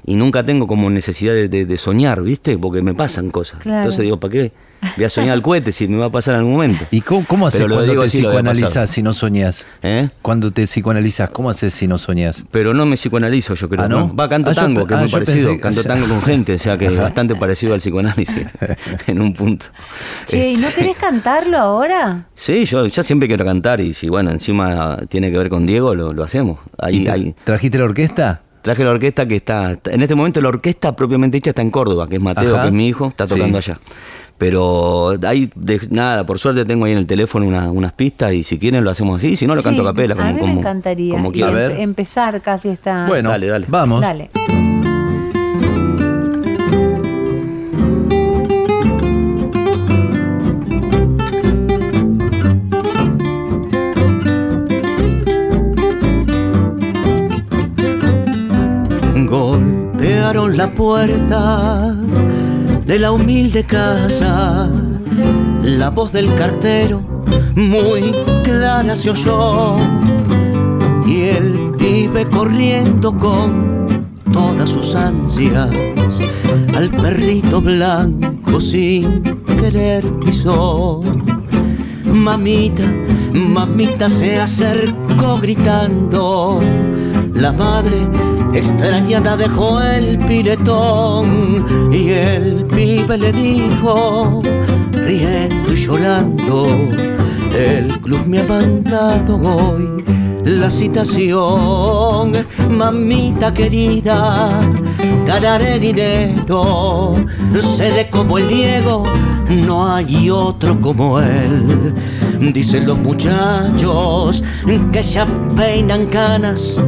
[0.06, 2.58] y nunca tengo como necesidad de, de- de soñar, ¿viste?
[2.58, 3.60] Porque me pasan cosas.
[3.62, 3.78] Claro.
[3.80, 4.52] Entonces digo, ¿para qué?
[4.98, 6.86] Voy a soñar al cohete si me va a pasar en algún momento.
[6.92, 9.66] ¿Y cómo, cómo haces cuando Diego te sí psicoanalizas si no soñás?
[9.82, 10.10] ¿Eh?
[10.22, 12.44] Cuando te psicoanalizas, ¿cómo haces si no soñás?
[12.52, 13.84] Pero no me psicoanalizo, yo creo.
[13.84, 14.13] Ah, ¿no?
[14.13, 15.52] Va, canto Ah, tango, que es ah, muy parecido.
[15.52, 18.46] pensé- canto o sea- tango con gente, o sea que es bastante parecido al psicoanálisis
[19.08, 19.68] en un punto.
[20.28, 22.28] Che, ¿y no querés cantarlo ahora?
[22.34, 25.96] Sí, yo, yo siempre quiero cantar y si bueno, encima tiene que ver con Diego,
[25.96, 26.60] lo, lo hacemos.
[26.78, 27.36] Ahí, ¿Y te- ahí.
[27.46, 28.42] ¿Trajiste la orquesta?
[28.63, 32.08] Traje la orquesta que está, en este momento la orquesta propiamente hecha está en Córdoba,
[32.08, 32.62] que es Mateo, Ajá.
[32.63, 33.71] que es mi hijo, está tocando Sí.
[33.71, 33.80] allá.
[34.38, 38.43] Pero ahí, de- nada, por suerte tengo ahí en el teléfono una- unas pistas y
[38.43, 40.54] si quieren lo hacemos así, si no lo canto a capela, como, a mí como,
[40.54, 41.13] me encantaría.
[41.13, 41.54] como Y quieran.
[41.54, 41.71] A ver.
[41.73, 43.06] em- empezar casi esta...
[43.06, 43.65] Bueno, Dale, dale.
[43.67, 43.99] vamos.
[44.02, 44.30] Dale.
[60.56, 61.96] La puerta
[62.86, 64.70] de la humilde casa.
[65.63, 67.02] La voz del cartero
[67.56, 68.12] muy
[68.44, 69.78] clara se oyó.
[71.08, 75.70] Y el pibe corriendo con todas sus ansias
[76.76, 79.24] al perrito blanco sin
[79.60, 81.02] querer pisó.
[82.06, 82.84] Mamita,
[83.34, 86.60] mamita se acercó gritando.
[87.43, 88.08] La madre
[88.53, 94.41] extrañada dejó el piletón y el pibe le dijo,
[94.93, 96.67] riendo y llorando,
[97.53, 100.06] el club me ha mandado hoy
[100.45, 102.32] la citación.
[102.69, 104.62] Mamita querida,
[105.27, 107.15] ganaré dinero,
[107.60, 109.03] seré como el Diego,
[109.49, 111.93] no hay otro como él.
[112.53, 114.45] Dicen los muchachos
[114.93, 115.27] que ya
[115.58, 116.82] peinan canas,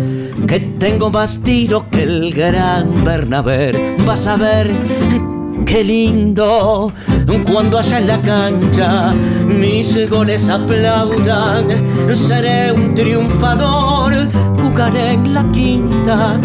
[0.48, 3.98] que tengo más tiro que el gran Bernabé.
[4.06, 4.72] Vas a ver
[5.66, 6.94] qué lindo
[7.46, 9.14] cuando allá en la cancha
[9.48, 11.68] mis goles aplaudan.
[12.14, 14.14] Seré un triunfador,
[14.62, 16.40] jugaré en la quinta,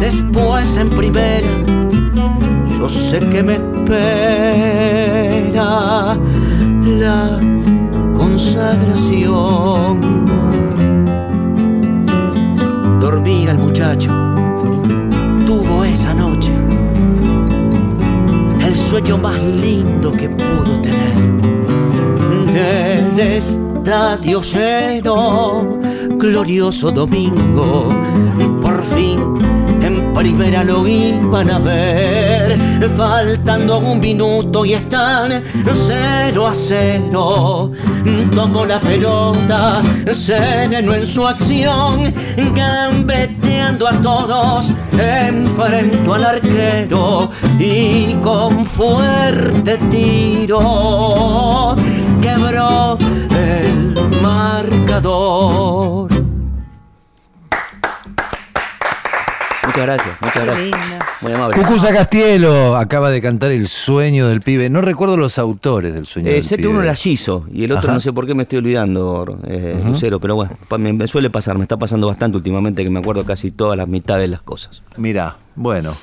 [0.00, 1.46] después en primera.
[2.78, 4.06] Yo sé que me espera
[6.84, 7.40] la
[8.16, 10.47] consagración.
[13.00, 14.10] Dormir al muchacho
[15.46, 16.52] tuvo esa noche
[18.60, 21.14] el sueño más lindo que pudo tener.
[22.52, 25.78] Del estadio lleno,
[26.16, 27.88] glorioso domingo,
[28.60, 29.47] por fin en
[30.18, 32.58] primera lo iban a ver.
[32.96, 35.30] Faltando un minuto y están
[35.86, 37.70] cero a cero.
[38.34, 39.80] Tomó la pelota,
[40.12, 42.12] sereno en su acción,
[42.54, 51.76] gambeteando a todos, enfrentó al arquero y con fuerte tiro
[52.20, 52.98] quebró
[53.30, 56.17] el marcador.
[59.78, 60.78] Muchas gracias, muchas gracias.
[61.20, 61.56] Muy amable.
[61.56, 64.68] Cucuza Castielo acaba de cantar El sueño del pibe.
[64.70, 66.62] No recuerdo los autores del sueño Eh, del sé pibe.
[66.68, 67.94] que uno era Giso y el otro Ajá.
[67.94, 71.56] no sé por qué me estoy olvidando, eh, Lucero, pero bueno, me, me suele pasar,
[71.58, 74.82] me está pasando bastante últimamente que me acuerdo casi todas las mitades de las cosas.
[74.96, 75.96] Mirá, bueno.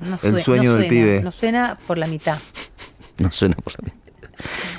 [0.00, 1.22] No El sue- sueño no del suena, pibe.
[1.22, 2.38] No suena por la mitad.
[3.18, 3.97] No suena por la mente.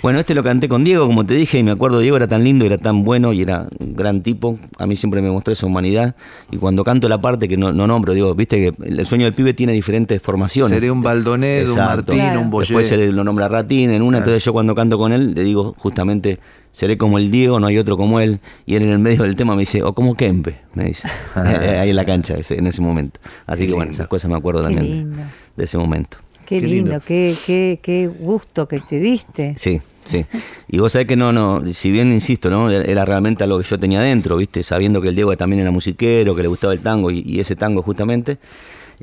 [0.01, 2.43] Bueno, este lo canté con Diego, como te dije, y me acuerdo, Diego era tan
[2.43, 4.57] lindo, era tan bueno y era un gran tipo.
[4.77, 6.15] A mí siempre me mostró esa humanidad.
[6.51, 9.33] Y cuando canto la parte que no, no nombro, digo, viste que el sueño del
[9.33, 10.71] pibe tiene diferentes formaciones.
[10.71, 11.79] Seré un Baldonedo, un.
[11.79, 12.41] Martín, Claro.
[12.41, 12.67] un Boyer.
[12.69, 15.43] Después se le- lo nombra Ratín en una, entonces yo cuando canto con él le
[15.43, 16.39] digo justamente,
[16.71, 18.39] seré como el Diego, no hay otro como él.
[18.65, 21.89] Y él en el medio del tema me dice, o como Kempe, me dice, ahí
[21.89, 23.19] en la cancha, ese- en ese momento.
[23.45, 25.13] Así que bueno, esas cosas me acuerdo Qué también
[25.57, 26.17] de ese momento.
[26.49, 27.05] Qué, Qué lindo, lindo.
[27.05, 29.53] Qué, qué, qué gusto que te diste.
[29.55, 30.25] Sí, sí.
[30.67, 32.71] Y vos sabés que no, no, si bien insisto, ¿no?
[32.71, 34.63] Era realmente algo que yo tenía dentro, ¿viste?
[34.63, 37.55] Sabiendo que el Diego también era musiquero, que le gustaba el tango y, y ese
[37.55, 38.39] tango justamente.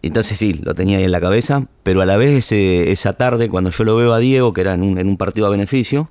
[0.02, 3.48] Entonces sí, lo tenía ahí en la cabeza, pero a la vez ese- esa tarde,
[3.48, 6.10] cuando yo lo veo a Diego, que era en un, en un partido a beneficio,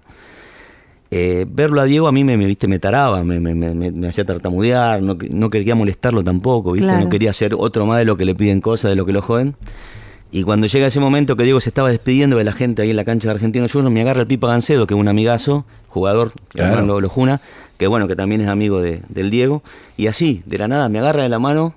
[1.11, 2.67] eh, verlo a Diego a mí me, me, ¿viste?
[2.67, 6.87] me taraba, me, me, me- hacía tartamudear, no, no quería molestarlo tampoco, ¿viste?
[6.87, 7.03] Claro.
[7.03, 9.21] no quería ser otro más de lo que le piden cosas, de lo que lo
[9.21, 9.55] joden.
[10.31, 12.95] Y cuando llega ese momento que Diego se estaba despidiendo de la gente ahí en
[12.97, 16.33] la cancha de Argentino Juniors, me agarra el Pipa Gancedo, que es un amigazo, jugador,
[16.49, 16.85] que Claro.
[16.85, 17.39] lo, lo juna,
[17.77, 19.63] que bueno, que también es amigo de- del Diego.
[19.95, 21.73] Y así, de la nada, me agarra de la mano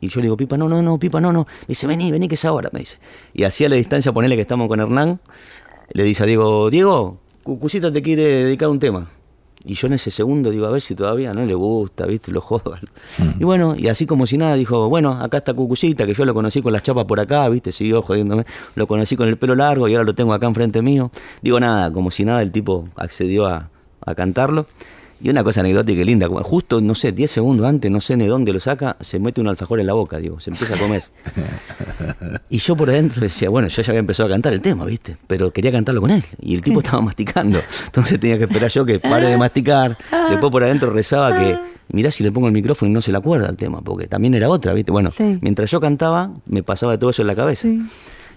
[0.00, 1.40] y yo le digo, Pipa, no, no, no, Pipa, no, no.
[1.62, 2.96] Me dice, vení, vení, que es ahora, me dice.
[3.32, 5.20] Y así a la distancia, ponele que estamos con Hernán,
[5.92, 9.08] le dice a Diego, Diego, Cucucita te quiere dedicar un tema.
[9.64, 12.32] Y yo en ese segundo digo, a ver si todavía no le gusta, ¿viste?
[12.32, 12.78] Lo jodo.
[13.38, 16.32] Y bueno, y así como si nada, dijo, bueno, acá está Cucucita, que yo lo
[16.32, 17.70] conocí con las chapas por acá, ¿viste?
[17.70, 18.44] Siguió jodiéndome.
[18.74, 21.10] Lo conocí con el pelo largo y ahora lo tengo acá enfrente mío.
[21.42, 23.68] Digo nada, como si nada, el tipo accedió a,
[24.00, 24.66] a cantarlo.
[25.22, 28.26] Y una cosa anecdótica y linda, justo, no sé, 10 segundos antes, no sé ni
[28.26, 31.02] dónde lo saca, se mete un alfajor en la boca, digo, se empieza a comer.
[32.48, 35.16] Y yo por adentro decía, bueno, yo ya había empezado a cantar el tema, ¿viste?
[35.26, 36.24] Pero quería cantarlo con él.
[36.40, 37.60] Y el tipo estaba masticando.
[37.86, 39.96] Entonces tenía que esperar yo que pare de masticar.
[40.30, 41.56] Después por adentro rezaba que,
[41.92, 44.34] mirá si le pongo el micrófono y no se le acuerda el tema, porque también
[44.34, 44.90] era otra, ¿viste?
[44.90, 45.38] Bueno, Sí.
[45.42, 47.62] mientras yo cantaba, me pasaba todo eso en la cabeza.
[47.62, 47.80] Sí.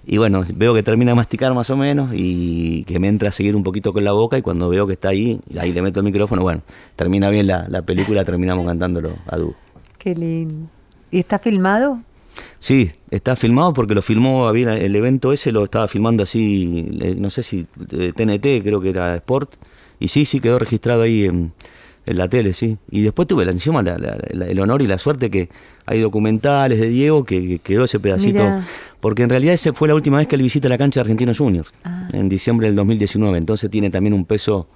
[0.06, 3.32] Y bueno, veo que termina de masticar más o menos y que me entra a
[3.32, 6.02] seguir un poquito con la boca y cuando veo que está ahí, ahí le meto
[6.02, 6.62] el micrófono, bueno,
[6.96, 9.56] termina bien la, la película, terminamos cantándolo a dúo.
[9.98, 10.68] Qué lindo.
[11.10, 12.02] ¿Y está filmado?
[12.60, 16.88] Sí, está filmado porque lo filmó, había el evento ese lo estaba filmando así,
[17.18, 19.56] no sé si eh, TNT, creo que era Sport,
[20.00, 21.54] y sí, sí, quedó registrado ahí en,
[22.06, 22.78] en la tele, sí.
[22.92, 25.50] Y después tuve encima la- la- la- el honor y la suerte que
[25.86, 28.64] hay documentales de Diego que, que quedó ese pedacito, Mirá.
[29.00, 31.38] porque en realidad esa fue la última vez que él visita la cancha de Argentinos
[31.38, 32.10] Juniors, Ah.
[32.12, 34.68] en diciembre del 2019, entonces tiene también un peso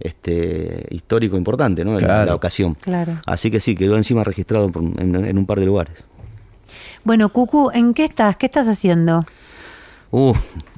[0.00, 1.92] este histórico importante, ¿no?
[1.92, 2.26] La- Claro.
[2.26, 2.74] La, ocasión.
[2.74, 3.12] Claro.
[3.26, 6.04] Así que sí, quedó encima registrado por- en- en un par de lugares.
[7.04, 8.36] Bueno, Cucu, ¿en qué estás?
[8.36, 9.24] ¿Qué estás haciendo?
[10.16, 10.32] Uh,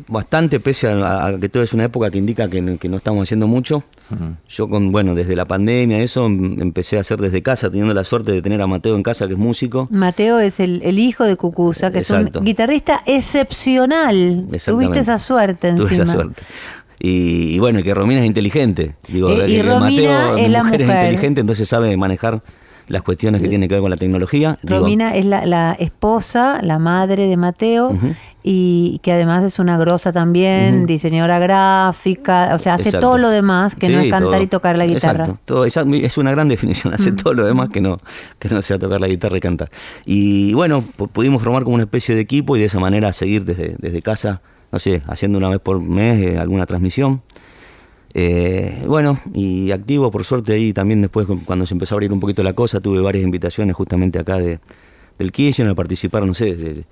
[0.09, 2.97] bastante, pese a, a que todo es una época que indica que, no- que no
[2.97, 3.83] estamos haciendo mucho.
[4.49, 8.05] Yo, con bueno, desde la pandemia, eso em- empecé a hacer desde casa, teniendo la
[8.05, 9.89] suerte de tener a Mateo en casa, que es músico.
[9.91, 14.47] Mateo es el, el hijo de Cucuza, que es un guitarrista excepcional.
[14.65, 15.87] Tuviste esa suerte encima.
[15.89, 16.43] Tuve esa suerte.
[16.99, 18.97] Y, y bueno, y que Romina es inteligente.
[19.07, 22.43] Digo, Eh, y que Romina Mateo, es mi la mujer es inteligente, entonces sabe manejar
[22.89, 24.59] las cuestiones que tienen que ver con la tecnología.
[24.63, 27.97] Digo, Romina es la, la esposa, la madre de Mateo,
[28.43, 33.07] y que además es una grosa también, diseñadora gráfica, o sea, hace Exacto.
[33.09, 34.43] todo lo demás que no es cantar todo.
[34.43, 35.25] y tocar la guitarra.
[35.25, 37.99] Exacto, todo, es una gran definición, hace todo lo demás que no,
[38.39, 39.71] que no sea tocar la guitarra y cantar.
[40.05, 43.45] Y bueno, pu- pudimos formar como una especie de equipo y de esa manera seguir
[43.45, 47.23] desde, desde casa, no sé, haciendo una vez por mes eh, alguna transmisión.
[48.19, 52.15] Eh, bueno, y activo por suerte ahí también después cu- cuando se empezó a abrir
[52.15, 54.59] un poquito la cosa, tuve varias invitaciones justamente acá de,
[55.19, 56.85] del Kirchner a participar, no sé, de-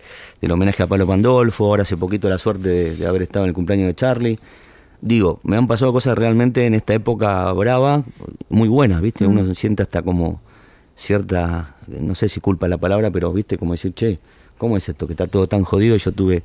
[0.43, 3.49] del homenaje a Pablo Pandolfo, ahora hace poquito la suerte de, de haber estado en
[3.49, 4.39] el cumpleaños de Charlie.
[5.01, 8.05] Digo, me han pasado cosas realmente en esta época brava,
[8.51, 9.27] muy buenas, ¿viste?
[9.27, 10.43] Uno se siente hasta como
[10.95, 13.57] cierta, no sé si culpa la palabra, pero, ¿viste?
[13.57, 14.19] Como decir, che,
[14.59, 15.07] ¿cómo es esto?
[15.07, 16.43] Que está todo tan jodido y yo tuve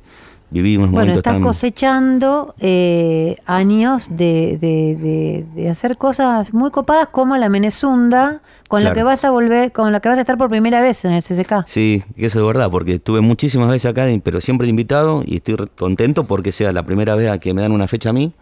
[0.50, 1.42] viví unos Bueno, estás tan...
[1.42, 8.82] cosechando eh, años de, de- de- de hacer cosas muy copadas como la Menezunda, con
[8.82, 8.94] la Claro.
[8.94, 11.22] que vas a volver, con la que vas a estar por primera vez en el
[11.22, 11.64] CCK.
[11.66, 15.36] Sí, que eso es verdad, porque estuve muchísimas veces acá, pero siempre de invitado y
[15.36, 18.32] estoy contento porque sea la primera vez a que me dan una fecha a mí,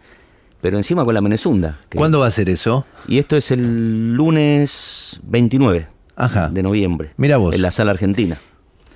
[0.61, 1.79] pero encima con la Menezunda.
[1.89, 2.85] que- ¿Cuándo va a ser eso?
[3.07, 6.49] Y esto es el lunes 29 Ajá.
[6.49, 7.11] de noviembre.
[7.17, 7.53] Mira vos.
[7.55, 8.39] En la sala argentina.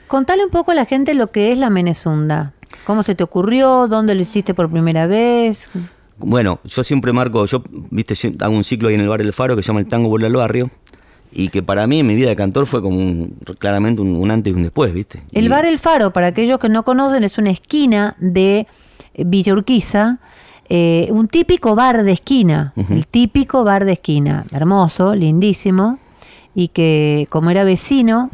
[0.08, 2.54] Contale un poco a la gente lo que es la Menezunda.
[2.86, 3.88] ¿Cómo se te ocurrió?
[3.88, 5.70] ¿Dónde lo hiciste por primera vez?
[6.18, 9.56] Bueno, yo siempre marco, yo, viste, hago un ciclo ahí en el bar El Faro
[9.56, 10.70] que se llama El Tango Vuelve al Barrio.
[11.36, 14.30] Y que para mí en mi vida de cantor fue como un, claramente un, un
[14.30, 15.24] antes y un después, ¿viste?
[15.32, 18.68] El bar El Faro, para aquellos que no conocen, es una esquina de
[19.16, 20.20] eh, Villa Urquiza,
[20.70, 25.98] eh, un típico bar de esquina, el típico bar de esquina, hermoso, lindísimo,
[26.56, 28.30] y que como era vecino.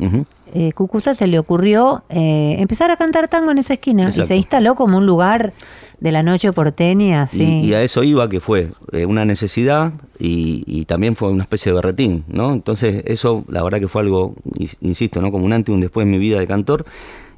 [0.54, 4.28] Eh, Cucuza se le ocurrió eh, empezar a cantar tango en esa esquina y Exacto.
[4.28, 5.54] se instaló como un lugar
[6.00, 7.44] de la noche porteña, así.
[7.44, 11.44] Y, y a eso iba, que fue eh, una necesidad y, y también fue una
[11.44, 12.54] especie de berretín, ¿no?
[12.54, 15.32] Entonces eso, la verdad que fue algo, ins- insisto, ¿no?
[15.32, 16.86] Como un antes y un después en mi vida de cantor.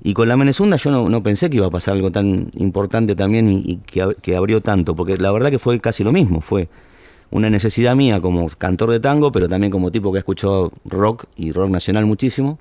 [0.03, 3.15] Y con la Menezunda yo no, no pensé que iba a pasar algo tan importante
[3.15, 6.41] también y, y que, que abrió tanto, porque la verdad que fue casi lo mismo,
[6.41, 6.69] fue
[7.29, 11.25] una necesidad mía como cantor de tango, pero también como tipo que ha escuchado rock
[11.37, 12.59] y rock nacional muchísimo.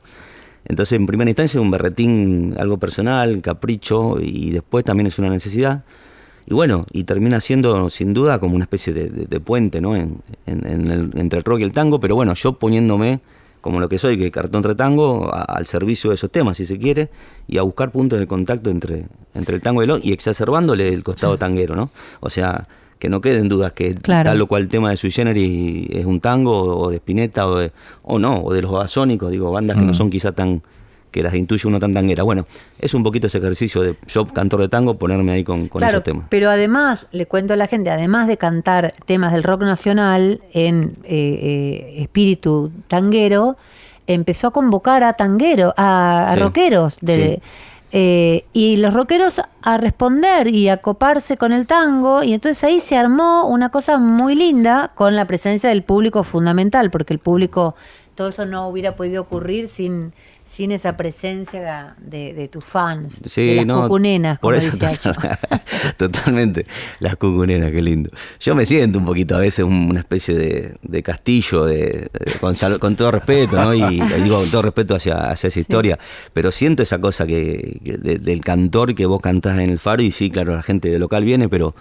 [0.66, 5.84] Entonces, en primera instancia, un berretín, algo personal, capricho, y después también es una necesidad.
[6.46, 9.94] Y bueno, y termina siendo sin duda como una especie de, de- de puente, ¿no?
[9.96, 13.20] En, en- en el- entre el rock y el tango, pero bueno, yo poniéndome
[13.60, 16.66] como lo que soy, que cartón entre tango, a- al servicio de esos temas, si
[16.66, 17.10] se quiere,
[17.46, 20.88] y a buscar puntos de contacto entre, entre el tango y el rock, y exacerbándole
[20.88, 21.90] el costado tanguero, ¿no?
[22.20, 22.66] O sea,
[23.00, 24.30] que no queden dudas que Claro.
[24.30, 27.72] tal o cual tema de Sui Generis es un tango, o, de Spinetta, o, de,
[28.02, 30.62] o no, o de los basónicos, digo, bandas que no son quizá tan
[31.10, 32.22] que las intuye uno tan tanguera.
[32.22, 32.44] Bueno,
[32.78, 35.96] es un poquito ese ejercicio de yo, cantor de tango, ponerme ahí con, con claro,
[35.98, 36.26] esos temas.
[36.28, 40.94] pero además, le cuento a la gente, además de cantar temas del rock nacional en
[41.02, 41.08] eh,
[41.96, 43.56] eh, espíritu tanguero,
[44.06, 47.48] empezó a convocar a tanguero, a, a Sí, rockeros de, sí.
[47.92, 52.80] Eh, y los rockeros a responder y a coparse con el tango, y entonces ahí
[52.80, 57.74] se armó una cosa muy linda con la presencia del público fundamental, porque el público,
[58.20, 60.12] todo eso no hubiera podido ocurrir sin,
[60.44, 65.38] sin esa presencia de, de tus fans, de las no, cucunenas, como por eso total-
[65.96, 66.66] totalmente
[66.98, 68.10] las cucunenas, qué lindo.
[68.38, 72.78] Yo me siento un poquito a veces un- una especie de, de castillo, de, de-
[72.78, 73.72] con, todo respeto, ¿no?
[73.72, 75.98] Y, y digo con todo respeto hacia, hacia esa historia,
[76.34, 80.02] pero siento esa cosa que, que de- del cantor que vos cantás en el faro
[80.02, 81.74] y sí, claro, la gente del local viene, pero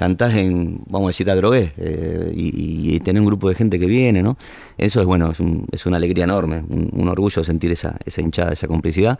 [0.00, 3.78] cantás en, vamos a decir, a drogué, eh, y, y tener un grupo de gente
[3.78, 4.38] que viene, ¿no?
[4.78, 8.22] Eso es bueno, es, un- es una alegría enorme, un, un orgullo sentir esa, esa
[8.22, 9.18] hinchada, esa complicidad.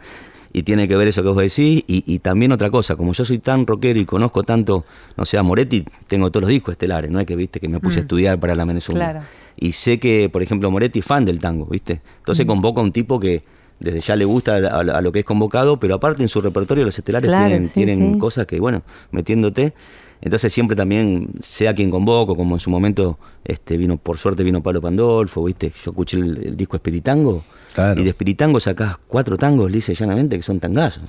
[0.53, 3.23] Y tiene que ver eso que vos decís, y, y también otra cosa, como yo
[3.23, 4.83] soy tan rockero y conozco tanto,
[5.17, 7.79] no sé, a Moretti, tengo todos los discos estelares, no es que viste que me
[7.79, 9.11] puse a estudiar para la Menezunda.
[9.11, 9.25] Claro.
[9.57, 12.01] Y sé que, por ejemplo, Moretti es fan del tango, ¿viste?
[12.17, 13.43] Entonces convoca a un tipo que
[13.79, 16.83] desde ya le gusta a, a lo que es convocado, pero aparte en su repertorio
[16.85, 18.19] los estelares Claro, tienen, sí, tienen sí.
[18.19, 19.73] cosas que, bueno, metiéndote.
[20.21, 24.61] Entonces siempre también, sea quien convoco, como en su momento este vino, por suerte vino
[24.61, 25.73] Pablo Pandolfo, ¿viste?
[25.83, 27.43] Yo escuché el, el disco Espiritango.
[27.73, 27.99] Claro.
[27.99, 31.03] Y de Espiritango sacás cuatro tangos, y llanamente, que son tangazos.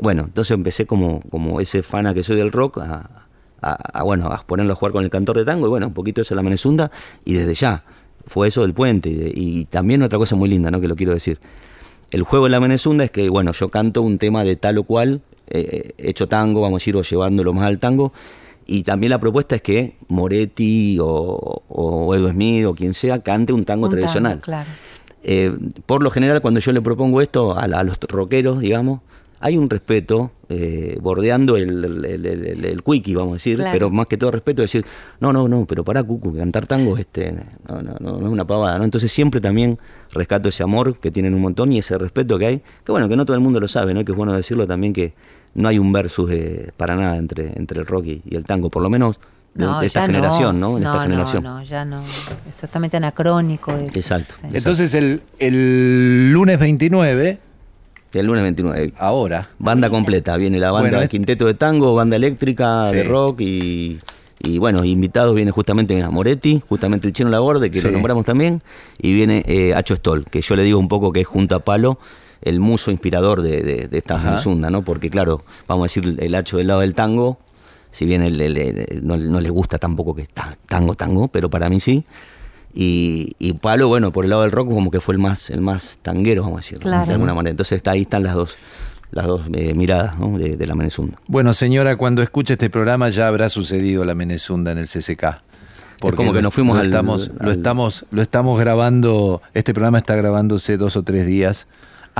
[0.00, 3.26] Bueno, entonces empecé como, como ese fana que soy del rock a,
[3.60, 5.94] a- a, bueno, a ponerlo a jugar con el cantor de tango y bueno, un
[5.94, 6.92] poquito eso es la Menezunda
[7.24, 7.82] y desde ya
[8.26, 9.08] fue eso del puente.
[9.34, 10.80] Y también otra cosa muy linda, ¿no?
[10.80, 11.40] Que lo quiero decir.
[12.12, 14.84] El juego de la Menezunda es que, bueno, yo canto un tema de tal o
[14.84, 18.12] cual, eh, hecho tango, vamos a decir, o llevándolo más al tango.
[18.66, 23.52] Y también la propuesta es que Moretti o, o Edu Smith o quien sea cante
[23.52, 24.40] un tango Un tango, tradicional.
[24.40, 24.68] claro.
[25.22, 25.52] Eh,
[25.86, 29.00] por lo general, cuando yo le propongo esto a, los rockeros, digamos,
[29.40, 33.70] hay un respeto eh, bordeando el, el, el, el- el quickie, vamos a decir, Claro.
[33.72, 34.84] pero más que todo respeto, decir,
[35.20, 37.32] no, no, no, pero para Cucu, cantar tango este,
[37.68, 38.84] no, no, no, no es una pavada, ¿no?
[38.84, 39.78] Entonces siempre también
[40.12, 43.16] rescato ese amor que tienen un montón y ese respeto que hay, que bueno, que
[43.16, 44.04] no todo el mundo lo sabe, ¿no?
[44.04, 45.14] Que es bueno decirlo también que
[45.54, 48.70] no hay un versus eh, para nada entre, entre el rock y, y el tango,
[48.70, 49.18] por lo menos
[49.54, 50.76] de, de esta generación, ¿no?
[50.76, 51.42] De no, esta generación.
[51.42, 52.02] No, ya no.
[52.48, 53.72] Es totalmente anacrónico.
[53.72, 53.98] eso.
[53.98, 54.34] Exacto.
[54.40, 54.46] Sí.
[54.52, 57.38] Entonces el, el lunes 29,
[58.12, 58.92] El lunes 29.
[58.98, 63.40] ahora, Banda completa, viene la banda Bueno, es- quinteto de tango, banda eléctrica, de rock
[63.40, 63.98] y,
[64.40, 67.86] y bueno, invitados viene justamente mira, Moretti, justamente el Chino Laborde, que Sí.
[67.88, 68.60] lo nombramos también,
[68.98, 71.60] y viene eh, Acho Stoll, que yo le digo un poco que es junto a
[71.60, 71.98] Palo
[72.42, 74.30] el muso inspirador de, de, de esta Ajá.
[74.30, 74.82] Menezunda, ¿no?
[74.82, 77.38] Porque claro, vamos a decir el Hacho del lado del tango,
[77.90, 81.80] si bien él- no, no le gusta tampoco que está tango, tango, pero para mí
[81.80, 82.04] sí.
[82.74, 85.60] Y, y Palo, bueno, por el lado del rock como que fue el más, el
[85.62, 87.06] más tanguero, vamos a decir, Claro.
[87.06, 87.50] de alguna manera.
[87.50, 88.56] Entonces está, ahí están las dos,
[89.10, 90.38] las dos eh, miradas ¿no?
[90.38, 91.18] de, de la Menezunda.
[91.26, 95.42] Bueno, señora, cuando escuche este programa ya habrá sucedido la Menezunda en el CCK.
[96.14, 99.40] como que nos fuimos lo al- estamos, lo estamos, lo estamos grabando.
[99.54, 101.66] Este programa está grabándose dos o tres días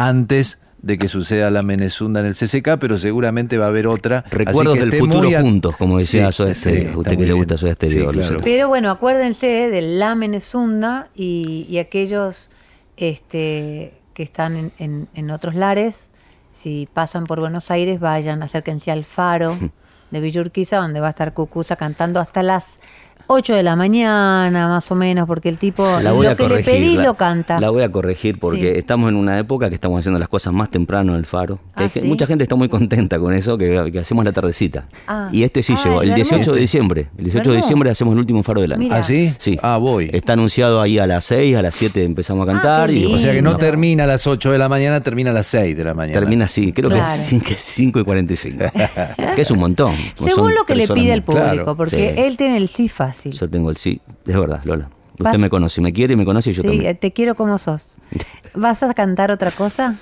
[0.07, 4.19] antes de que suceda la Menezunda en el CCK, pero seguramente va a haber otra.
[4.27, 6.87] Así Recuerdos que del futuro juntos, como decía Soda sí, Stereo.
[6.89, 8.13] está Usted que le gusta Soda Sí, claro.
[8.13, 8.41] Lucero.
[8.45, 12.51] Pero bueno, acuérdense de la Menezunda y, y aquellos
[12.97, 16.11] este, que están en, en- en otros lares,
[16.53, 19.57] si pasan por Buenos Aires, vayan, acérquense al faro
[20.11, 22.81] de Villa Urquiza, donde va a estar Cucuza cantando hasta las
[23.29, 26.49] 8 de la mañana, más o menos, porque el tipo La voy lo a que
[26.49, 27.61] le pedís la, lo canta.
[27.61, 28.79] la voy a corregir porque Sí.
[28.79, 31.57] estamos en una época que estamos haciendo las cosas más temprano en el faro.
[31.57, 32.09] Que Ah, hay gen- ¿sí?
[32.09, 34.87] Mucha gente está muy contenta con eso, que, que hacemos la tardecita.
[35.07, 35.29] Ah.
[35.31, 36.53] Y este sí Ah, llegó, el ¿el 18 hermoso?
[36.55, 37.09] de diciembre.
[37.19, 38.89] El 18 de diciembre hacemos el último faro del año.
[38.91, 39.35] ¿Ah, sí?
[39.39, 39.59] Sí.
[39.63, 40.09] Ah, voy.
[40.13, 42.89] Está anunciado ahí a las 6, a las 7 empezamos a cantar.
[42.89, 45.35] qué y O sea que no termina a las 8 de la mañana, termina a
[45.35, 46.19] las 6 de la mañana.
[46.19, 47.05] termina así, creo Claro.
[47.05, 48.65] que, es, que es 5 y 45.
[49.37, 49.95] que es un montón.
[50.15, 52.21] Según lo que le pide el público, Claro, porque sí.
[52.23, 53.33] él tiene el sí fácil.
[53.33, 54.91] Yo tengo el sí, es verdad, Lola.
[55.13, 56.97] Usted Vas- me conoce, me quiere y me conoce y yo sí, también.
[56.97, 57.99] te quiero como sos.
[58.55, 59.97] ¿Vas a cantar otra cosa?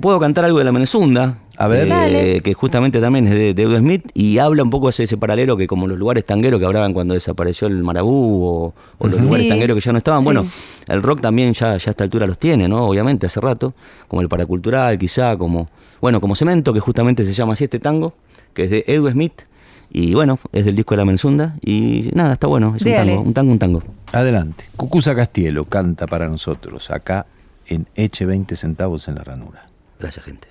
[0.00, 1.38] Puedo cantar algo de la Menezunda.
[1.58, 1.88] A ver.
[1.90, 5.04] eh, que justamente también es de, de Edu Smith y habla un poco de ese,
[5.04, 9.08] ese paralelo que como los lugares tangueros que hablaban cuando desapareció el Marabú o, o
[9.08, 10.20] los Sí, lugares tangueros que ya no estaban.
[10.20, 10.24] sí.
[10.24, 10.46] Bueno,
[10.88, 12.86] el rock también ya, ya a esta altura los tiene, ¿no?
[12.86, 13.74] Obviamente, hace rato.
[14.08, 15.68] Como el paracultural, quizá, como.
[16.00, 18.14] Bueno, como Cemento, que justamente se llama así este tango,
[18.54, 19.42] que es de Edu Smith.
[19.90, 21.56] Y bueno, es del disco de la Menezunda.
[21.64, 23.12] Y nada, está bueno, es un Dale.
[23.12, 23.82] tango, un tango, un tango.
[24.12, 24.64] Adelante.
[24.76, 27.26] Cucuza Castielo canta para nosotros acá
[27.66, 29.68] en Eche 20 centavos en la ranura.
[29.98, 30.48] Gracias, gente.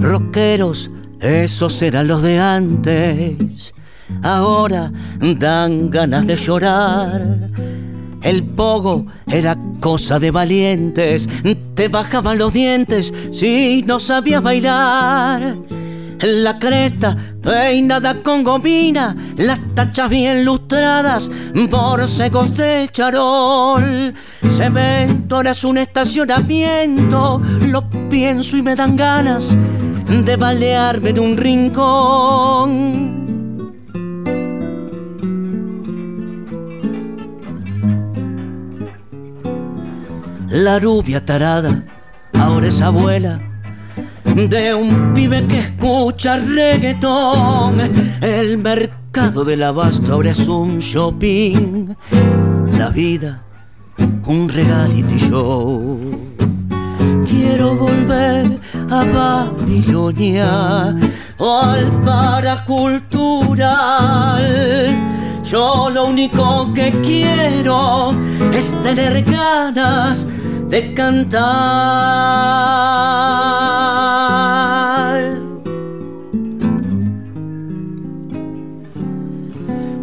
[0.00, 0.90] Rockeros,
[1.24, 3.74] esos eran los de antes.
[4.22, 4.92] Ahora
[5.38, 7.50] dan ganas de llorar.
[8.22, 11.28] El pogo era cosa de valientes.
[11.74, 15.56] Te bajaban los dientes si no sabías bailar.
[16.20, 21.30] La cresta peinada con gomina, las tachas bien lustradas,
[21.70, 24.14] borcegos de charol.
[24.48, 29.56] Cemento ahora es un estacionamiento, lo pienso y me dan ganas
[30.08, 33.14] de balearme en un rincón.
[40.50, 41.84] La rubia tarada
[42.38, 43.40] ahora es abuela
[44.34, 47.80] de un pibe que escucha reggaetón.
[48.20, 51.94] El mercado del abasto ahora es un shopping.
[52.78, 53.42] La vida,
[54.26, 56.23] un reality show.
[57.36, 58.60] Quiero volver
[58.90, 60.94] a Babilonia
[61.38, 64.96] o al paracultural.
[65.42, 68.14] Yo lo único que quiero
[68.52, 70.28] es tener ganas
[70.68, 71.42] de cantar.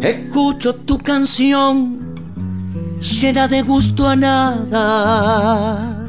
[0.02, 2.14] Escucho tu canción
[3.00, 6.01] llena de gusto a nada.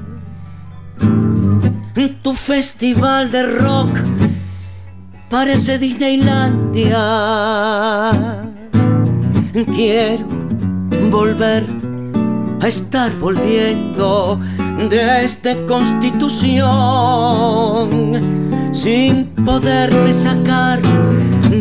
[2.23, 3.99] Tu festival de rock
[5.29, 7.01] parece Disneylandia.
[9.75, 10.25] Quiero
[11.11, 11.65] volver
[12.61, 14.39] a estar volviendo
[14.89, 16.69] de esta constitución
[18.71, 20.81] sin poderme sacar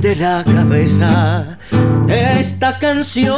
[0.00, 1.58] de la cabeza
[2.08, 3.34] esta canción.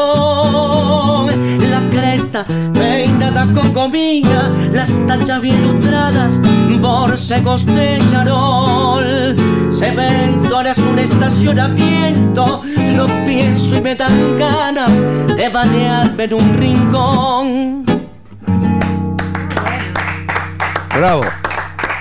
[1.70, 6.40] La cresta peinada con gomina, las tachas bien lustradas,
[6.80, 9.36] borcegos de charol.
[9.72, 12.62] Cemento ahora es un estacionamiento,
[12.96, 14.92] lo pienso y me dan ganas
[15.36, 17.84] de banearme en un rincón.
[20.94, 21.22] Bravo.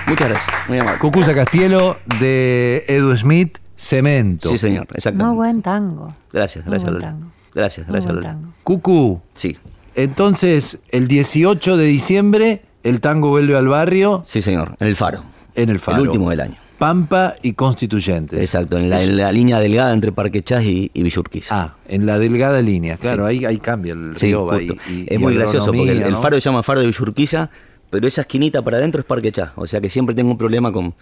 [0.06, 1.34] Muchas gracias, muy amable.
[1.34, 4.48] Castielo de Edu Smith, Cemento.
[4.48, 5.26] Sí, señor, exactamente.
[5.26, 6.08] Muy buen tango.
[6.32, 7.12] Gracias, Muy gracias, buen Lola.
[7.12, 7.32] tango.
[7.54, 8.34] Gracias, Muy gracias, buen Lola.
[8.34, 8.54] tango.
[8.64, 9.56] Cucu, Sí,
[9.94, 15.22] entonces el 18 de diciembre el tango vuelve al barrio sí, señor, en el faro.
[15.54, 15.98] en el faro.
[16.02, 16.56] El último del año.
[16.78, 18.38] Pampa y Constituyentes.
[18.40, 21.54] Exacto, en la, en la línea delgada entre Parque Chas y, y Villurquiza.
[21.62, 22.96] Ah, en la delgada línea.
[22.96, 24.48] Claro, ahí, ahí cambia el Sí, río.
[24.50, 24.74] justo.
[24.88, 27.48] y- y- es y muy gracioso porque el, faro se llama Faro de Villurquiza,
[27.90, 29.52] pero esa esquinita para adentro es Parque Chá.
[29.56, 30.94] O sea que siempre tengo un problema con,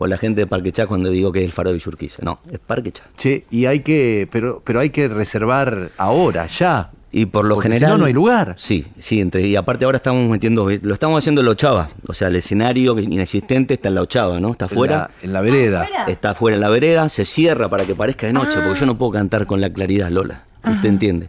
[0.00, 2.22] con la gente de Parque Chá cuando digo que es el faro de Villurquiza.
[2.24, 3.04] No, es Parque Chá.
[3.18, 6.90] Che, y hay que, pero, pero hay que reservar ahora, ya.
[7.12, 7.92] Y por lo Porque si general.
[7.92, 8.54] no, no hay lugar.
[8.56, 11.90] Sí, sí, entre, y aparte ahora estamos metiendo, lo estamos haciendo en la ochava.
[12.08, 14.52] O sea, el escenario inexistente está en la ochava, ¿no?
[14.52, 15.10] Está afuera.
[15.20, 15.88] En la, en la vereda.
[16.08, 18.96] Está afuera en la vereda, se cierra para que parezca de noche, porque yo no
[18.96, 20.44] puedo cantar con la claridad, Lola.
[20.64, 21.28] ¿Usted entiende?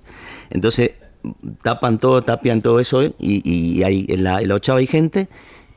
[0.50, 0.92] Entonces,
[1.62, 3.12] tapan todo, tapian todo eso, ¿eh?
[3.20, 5.28] y, y hay, en, la, en la ochava hay gente,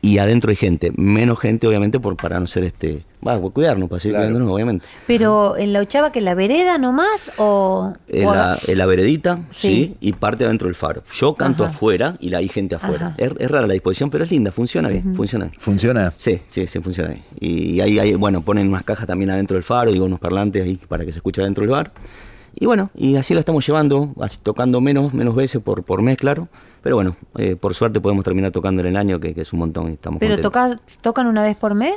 [0.05, 0.93] y adentro hay gente.
[0.97, 3.03] Menos gente, obviamente, por, para no ser este.
[3.27, 4.27] Va, por cuidarnos, para seguir Claro.
[4.27, 4.85] cuidándonos, obviamente.
[5.07, 7.95] Pero en la ochava que la vereda nomás o...
[8.09, 9.69] En o- la, en la veredita, sí.
[9.69, 9.97] Sí.
[10.01, 11.03] y parte adentro del faro.
[11.11, 11.73] Yo canto Ajá.
[11.73, 13.15] afuera y la hay gente afuera.
[13.17, 15.59] Es, es rara la disposición, pero es linda, funciona bien, funciona bien.
[15.59, 16.13] ¿Funciona?
[16.19, 17.23] Sí, sí, sí, funciona bien.
[17.41, 20.77] Y ahí, ahí, bueno, ponen unas cajas también adentro del faro, digo, unos parlantes ahí
[20.87, 21.93] para que se escuche adentro del bar.
[22.57, 26.17] Y bueno, y así la estamos llevando, así, tocando menos, menos veces por, por mes,
[26.17, 26.49] claro.
[26.83, 29.59] Pero bueno, eh, por suerte podemos terminar tocando en el año, que, que es un
[29.61, 31.95] montón y estamos ¿Pero toca- tocan una vez por mes?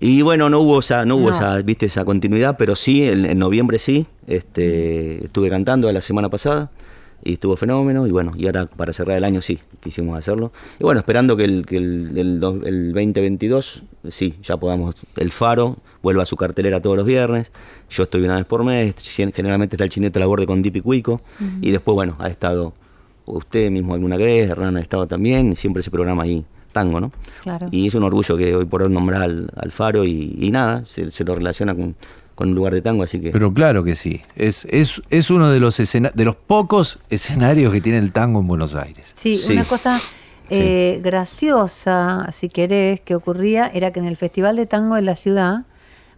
[0.00, 1.34] Y bueno, no hubo esa, no hubo No.
[1.34, 6.28] esa, viste, esa continuidad, pero sí, en, en noviembre sí, este, estuve cantando la semana
[6.28, 6.70] pasada
[7.24, 10.52] y estuvo fenómeno, y bueno, y ahora para cerrar el año sí, quisimos hacerlo.
[10.78, 15.32] Y bueno, esperando que el, que el, el dos- el 2022, sí, ya podamos, el
[15.32, 17.50] Faro vuelva a su cartelera todos los viernes,
[17.90, 18.94] yo estoy una vez por mes,
[19.34, 21.20] generalmente está el Chineto la Borde con Dip y Cuico,
[21.62, 22.74] y después, bueno, ha estado
[23.26, 27.10] usted mismo alguna vez, Hernán ha estado también, y siempre ese programa ahí, tango, ¿no?
[27.42, 27.68] Claro.
[27.70, 30.84] Y es un orgullo que hoy por hoy nombrar al, al Faro y, y nada,
[30.84, 31.94] se, se lo relaciona con,
[32.34, 33.30] con un lugar de tango, así que...
[33.30, 34.20] Pero claro que sí.
[34.36, 38.40] Es, es, es uno de los, escena- de los pocos escenarios que tiene el tango
[38.40, 39.12] en Buenos Aires.
[39.14, 39.52] Sí, Sí.
[39.52, 40.00] una cosa
[40.50, 45.14] eh, graciosa, si querés, que ocurría era que en el Festival de Tango de la
[45.16, 45.62] ciudad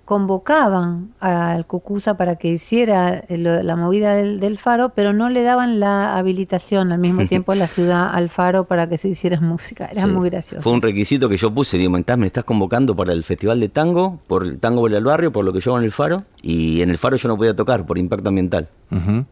[0.07, 5.43] convocaban al Cucuza para que hiciera eh, la movida del, del faro, pero no le
[5.43, 9.41] daban la habilitación al mismo tiempo a la ciudad al faro para que se hiciera
[9.41, 9.87] música.
[9.93, 10.09] Era Sí.
[10.09, 10.63] muy gracioso.
[10.63, 13.61] Fue un requisito que yo puse, digo, me estás, me estás convocando para el Festival
[13.61, 15.93] de Tango, por el Tango Vuelve al Barrio, por lo que yo hago en el
[15.93, 18.69] Faro, y en el Faro yo no podía tocar por impacto ambiental.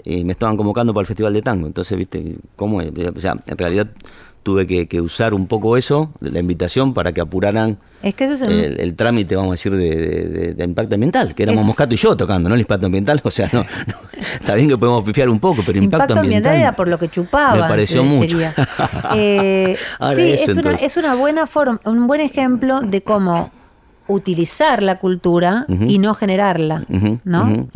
[0.05, 2.91] Y me estaban convocando para el Festival de Tango, entonces, viste, ¿cómo es?
[3.17, 3.87] O sea, en realidad
[4.45, 8.35] tuve que, que usar un poco eso, la invitación, para que apuraran Es que eso
[8.35, 11.43] es un- el, el trámite, vamos a decir, de, de- de- de impacto ambiental, que
[11.43, 12.55] éramos Es- Moscato y yo tocando, ¿no?
[12.55, 15.79] El impacto ambiental, o sea, no, no, está bien que podemos pifiar un poco, pero
[15.79, 17.59] impacto, Impacto ambiental era por lo que chupaban.
[17.61, 18.39] Me pareció se- mucho.
[19.17, 20.83] Eh, Ahora sí, eso, es, una, entonces.
[20.93, 23.51] es una buena forma, un buen ejemplo de cómo
[24.07, 26.85] utilizar la cultura y no generarla,
[27.25, 27.69] ¿no?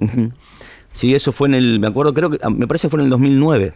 [0.92, 3.04] Sí, eso fue en el, me acuerdo, creo que, ah, me parece que fue en
[3.04, 3.72] el 2009.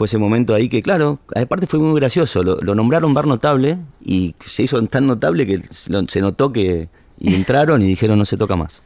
[0.00, 2.42] Fue ese momento ahí que, claro, aparte fue muy gracioso.
[2.42, 5.62] Lo, lo nombraron bar notable y se hizo tan notable que
[6.06, 6.88] se notó que
[7.18, 8.80] y entraron y dijeron no se toca más.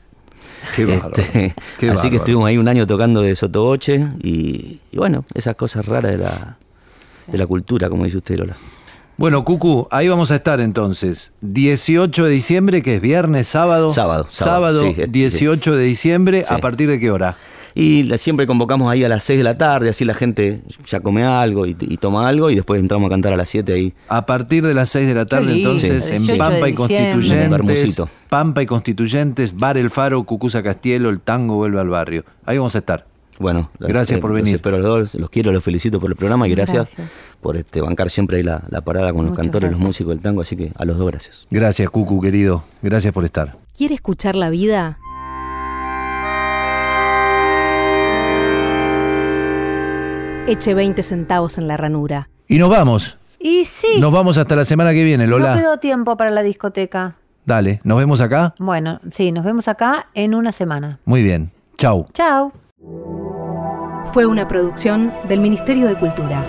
[0.75, 1.13] Qué bárbaro.
[1.17, 2.17] Este, Qué así que bárbaro.
[2.17, 6.59] estuvimos ahí un año tocando de sotoboche y, y bueno, esas cosas raras de la,
[7.29, 8.57] de la cultura, como dice usted, Lola.
[9.17, 11.31] Bueno, Cucu, ahí vamos a estar entonces.
[11.43, 13.93] 18 de diciembre, que es viernes, sábado.
[13.93, 16.53] Sábado, sábado, Sábado, sí, este, 18 de diciembre, Sí.
[16.53, 17.37] ¿a partir de qué hora?
[17.77, 21.01] Y la- siempre convocamos ahí a las 6 de la tarde, así la gente ya
[21.01, 23.93] come algo y, y toma algo y después entramos a cantar a las 7 ahí.
[24.09, 26.15] A partir de las 6 de la tarde, entonces, Sí.
[26.15, 27.97] en 18 Pampa y Constituyentes.
[28.29, 32.25] Pampa y Constituyentes, Bar El Faro, Cucuza Castielo, el tango vuelve al barrio.
[32.47, 33.07] Ahí vamos a estar.
[33.41, 34.55] Bueno, Gracias por los venir.
[34.55, 37.21] espero a los dos, los quiero, los felicito por el programa y gracias, Gracias.
[37.41, 40.21] por este bancar siempre ahí la, la parada con los Muchas cantores, los músicos del
[40.21, 41.47] tango, así que a los dos gracias.
[41.51, 42.63] Gracias, Cucu, querido.
[42.81, 43.57] Gracias por estar.
[43.77, 44.99] ¿Quiere escuchar la vida?
[50.47, 52.29] Eche 20 centavos en la ranura.
[52.49, 53.19] Y nos vamos.
[53.39, 55.55] Y sí, Nos vamos hasta la semana que viene, no Lola.
[55.59, 57.17] quedó tiempo para la discoteca.
[57.45, 58.55] Dale, nos vemos acá.
[58.59, 60.99] Bueno, sí, nos vemos acá en una semana.
[61.05, 61.51] Muy bien.
[61.77, 62.07] Chau.
[62.15, 62.53] Chao.
[64.13, 66.43] Fue una producción del Ministerio de Cultura.